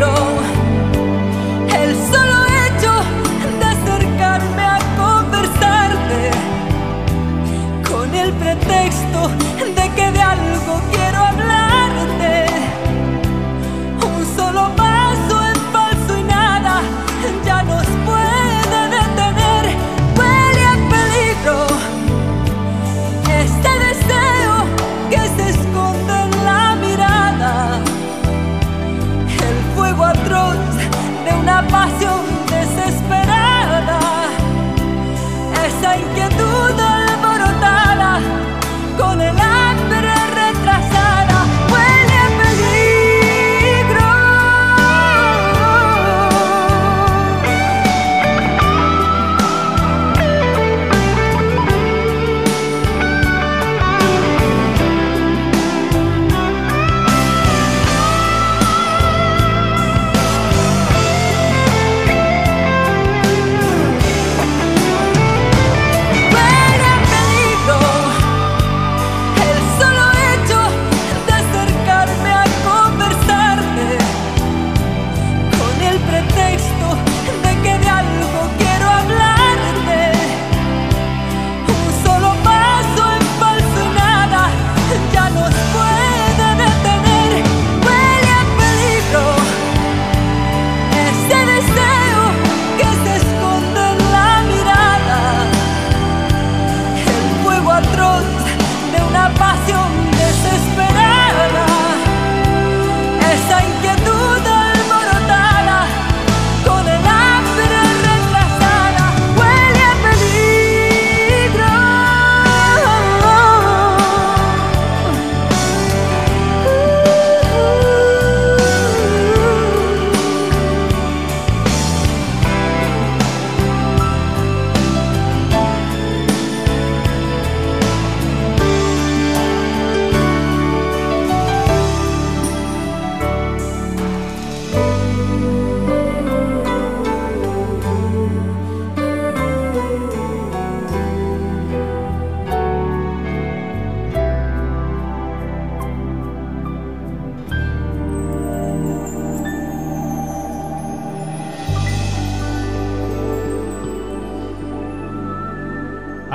[0.03, 0.32] Peligro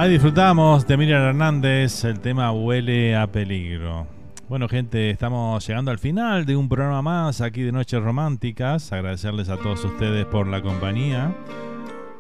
[0.10, 4.08] Disfrutamos de Miriam Hernández, el tema huele a peligro.
[4.48, 8.94] Bueno, gente, estamos llegando al final de un programa más aquí de Noches Románticas.
[8.94, 11.36] Agradecerles a todos ustedes por la compañía.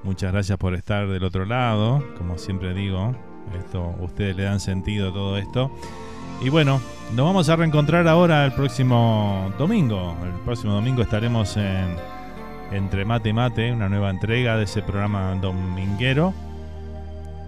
[0.03, 2.03] Muchas gracias por estar del otro lado.
[2.17, 3.15] Como siempre digo,
[3.57, 5.71] esto, ustedes le dan sentido a todo esto.
[6.41, 6.81] Y bueno,
[7.15, 10.15] nos vamos a reencontrar ahora el próximo domingo.
[10.23, 11.95] El próximo domingo estaremos en
[12.71, 16.33] Entre Mate y Mate, una nueva entrega de ese programa dominguero.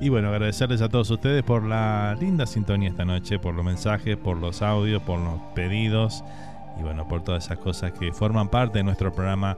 [0.02, 4.16] Y bueno, agradecerles a todos ustedes por la linda sintonía esta noche, por los mensajes,
[4.16, 6.24] por los audios, por los pedidos
[6.80, 9.58] y bueno, por todas esas cosas que forman parte de nuestro programa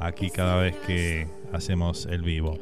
[0.00, 2.58] aquí cada vez que hacemos el vivo.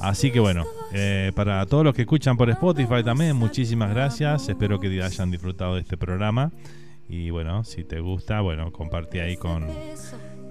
[0.00, 4.48] Así que bueno, eh, para todos los que escuchan por Spotify también, muchísimas gracias.
[4.48, 6.52] Espero que hayan disfrutado de este programa.
[7.08, 9.66] Y bueno, si te gusta, bueno, comparte ahí con,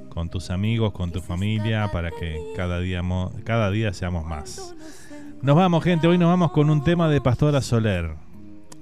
[0.09, 3.01] con tus amigos, con tu familia, para que cada día,
[3.45, 4.75] cada día seamos más.
[5.41, 6.07] Nos vamos, gente.
[6.07, 8.11] Hoy nos vamos con un tema de Pastora Soler.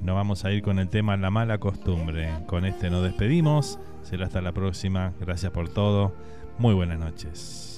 [0.01, 2.29] Nos vamos a ir con el tema La mala costumbre.
[2.47, 3.79] Con este nos despedimos.
[4.03, 5.13] Será hasta la próxima.
[5.21, 6.11] Gracias por todo.
[6.57, 7.68] Muy buenas noches.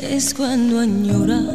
[0.00, 1.48] Es cuando añoramos.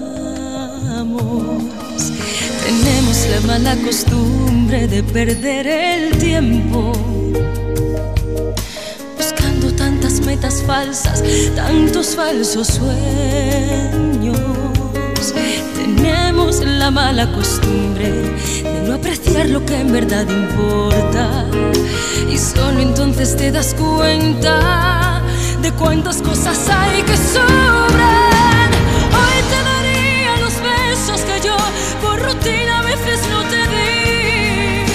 [2.65, 6.93] Tenemos la mala costumbre de perder el tiempo
[10.27, 11.23] metas falsas,
[11.55, 14.39] tantos falsos sueños.
[15.75, 18.11] Tenemos la mala costumbre
[18.61, 21.45] de no apreciar lo que en verdad importa.
[22.29, 25.06] Y solo entonces te das cuenta
[25.69, 28.69] de cuántas cosas hay que sobran.
[29.19, 31.57] Hoy te daría los besos que yo
[32.01, 34.85] por rutina a veces no te di.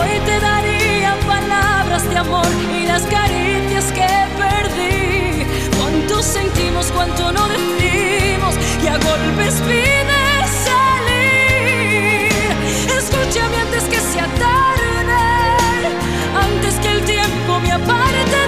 [0.00, 2.46] Hoy te daría palabras de amor
[2.76, 4.24] y las caricias que
[6.24, 10.22] sentimos, cuánto no decimos y a golpes pide
[10.68, 12.32] salir.
[12.98, 15.24] Escúchame antes que sea tarde,
[16.46, 18.43] antes que el tiempo me aparte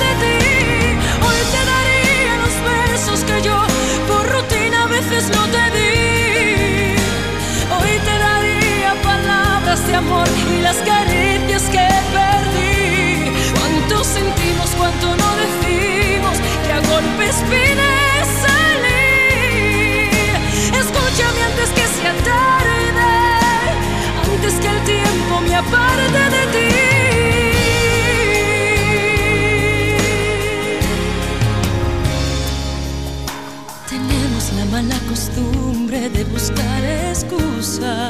[10.53, 11.87] y las caricias que
[12.17, 13.33] perdí.
[13.55, 17.93] Cuánto sentimos, cuánto no decimos que a golpes pide
[18.45, 20.11] salir.
[20.83, 23.13] Escúchame antes que sea tarde,
[24.31, 26.71] antes que el tiempo me aparte de ti.
[33.89, 38.06] Tenemos la mala costumbre de buscar excusas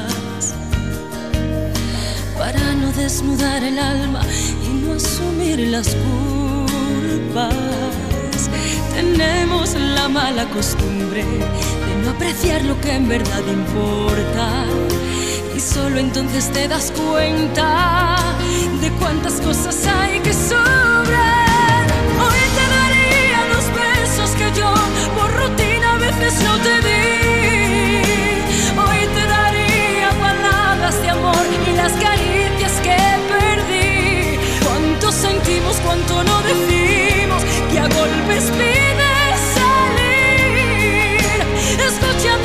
[2.97, 4.23] desnudar el alma
[4.64, 7.55] y no asumir las culpas.
[8.94, 14.64] Tenemos la mala costumbre de no apreciar lo que en verdad importa.
[15.55, 18.16] Y solo entonces te das cuenta
[18.81, 21.85] de cuántas cosas hay que sobrar.
[22.24, 24.73] Hoy te daría los besos que yo
[25.16, 27.05] por rutina a veces no te di.
[28.85, 32.36] Hoy te daría palabras de amor y las caricias
[35.97, 38.52] cuánto no decimos, que a golpes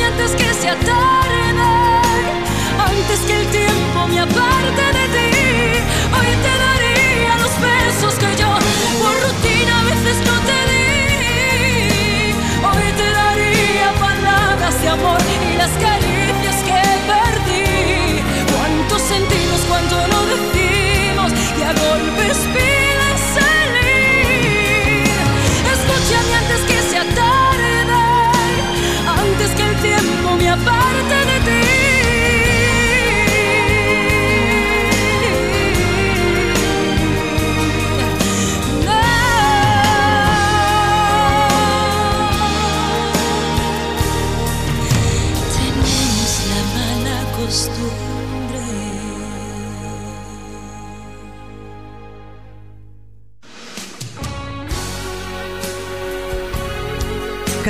[0.04, 1.42] antes que sea tarde,
[2.90, 5.32] antes que el tiempo me aparte de ti.
[6.18, 8.31] Hoy te daría los besos que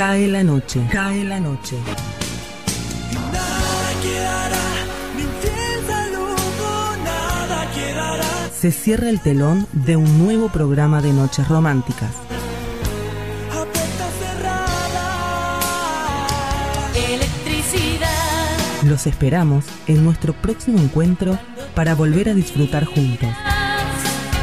[0.04, 1.76] Cae la noche, cae la noche.
[3.14, 4.58] Nada quedará,
[7.04, 8.50] nada quedará.
[8.52, 12.10] Se cierra el telón de un nuevo programa de noches románticas.
[13.52, 15.10] A puerta cerrada.
[16.96, 18.82] Electricidad.
[18.82, 21.38] Los esperamos en nuestro próximo encuentro
[21.76, 23.30] para volver a disfrutar juntos.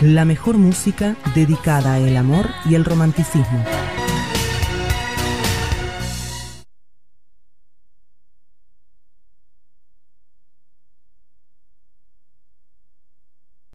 [0.02, 3.66] La mejor música dedicada al amor y el romanticismo.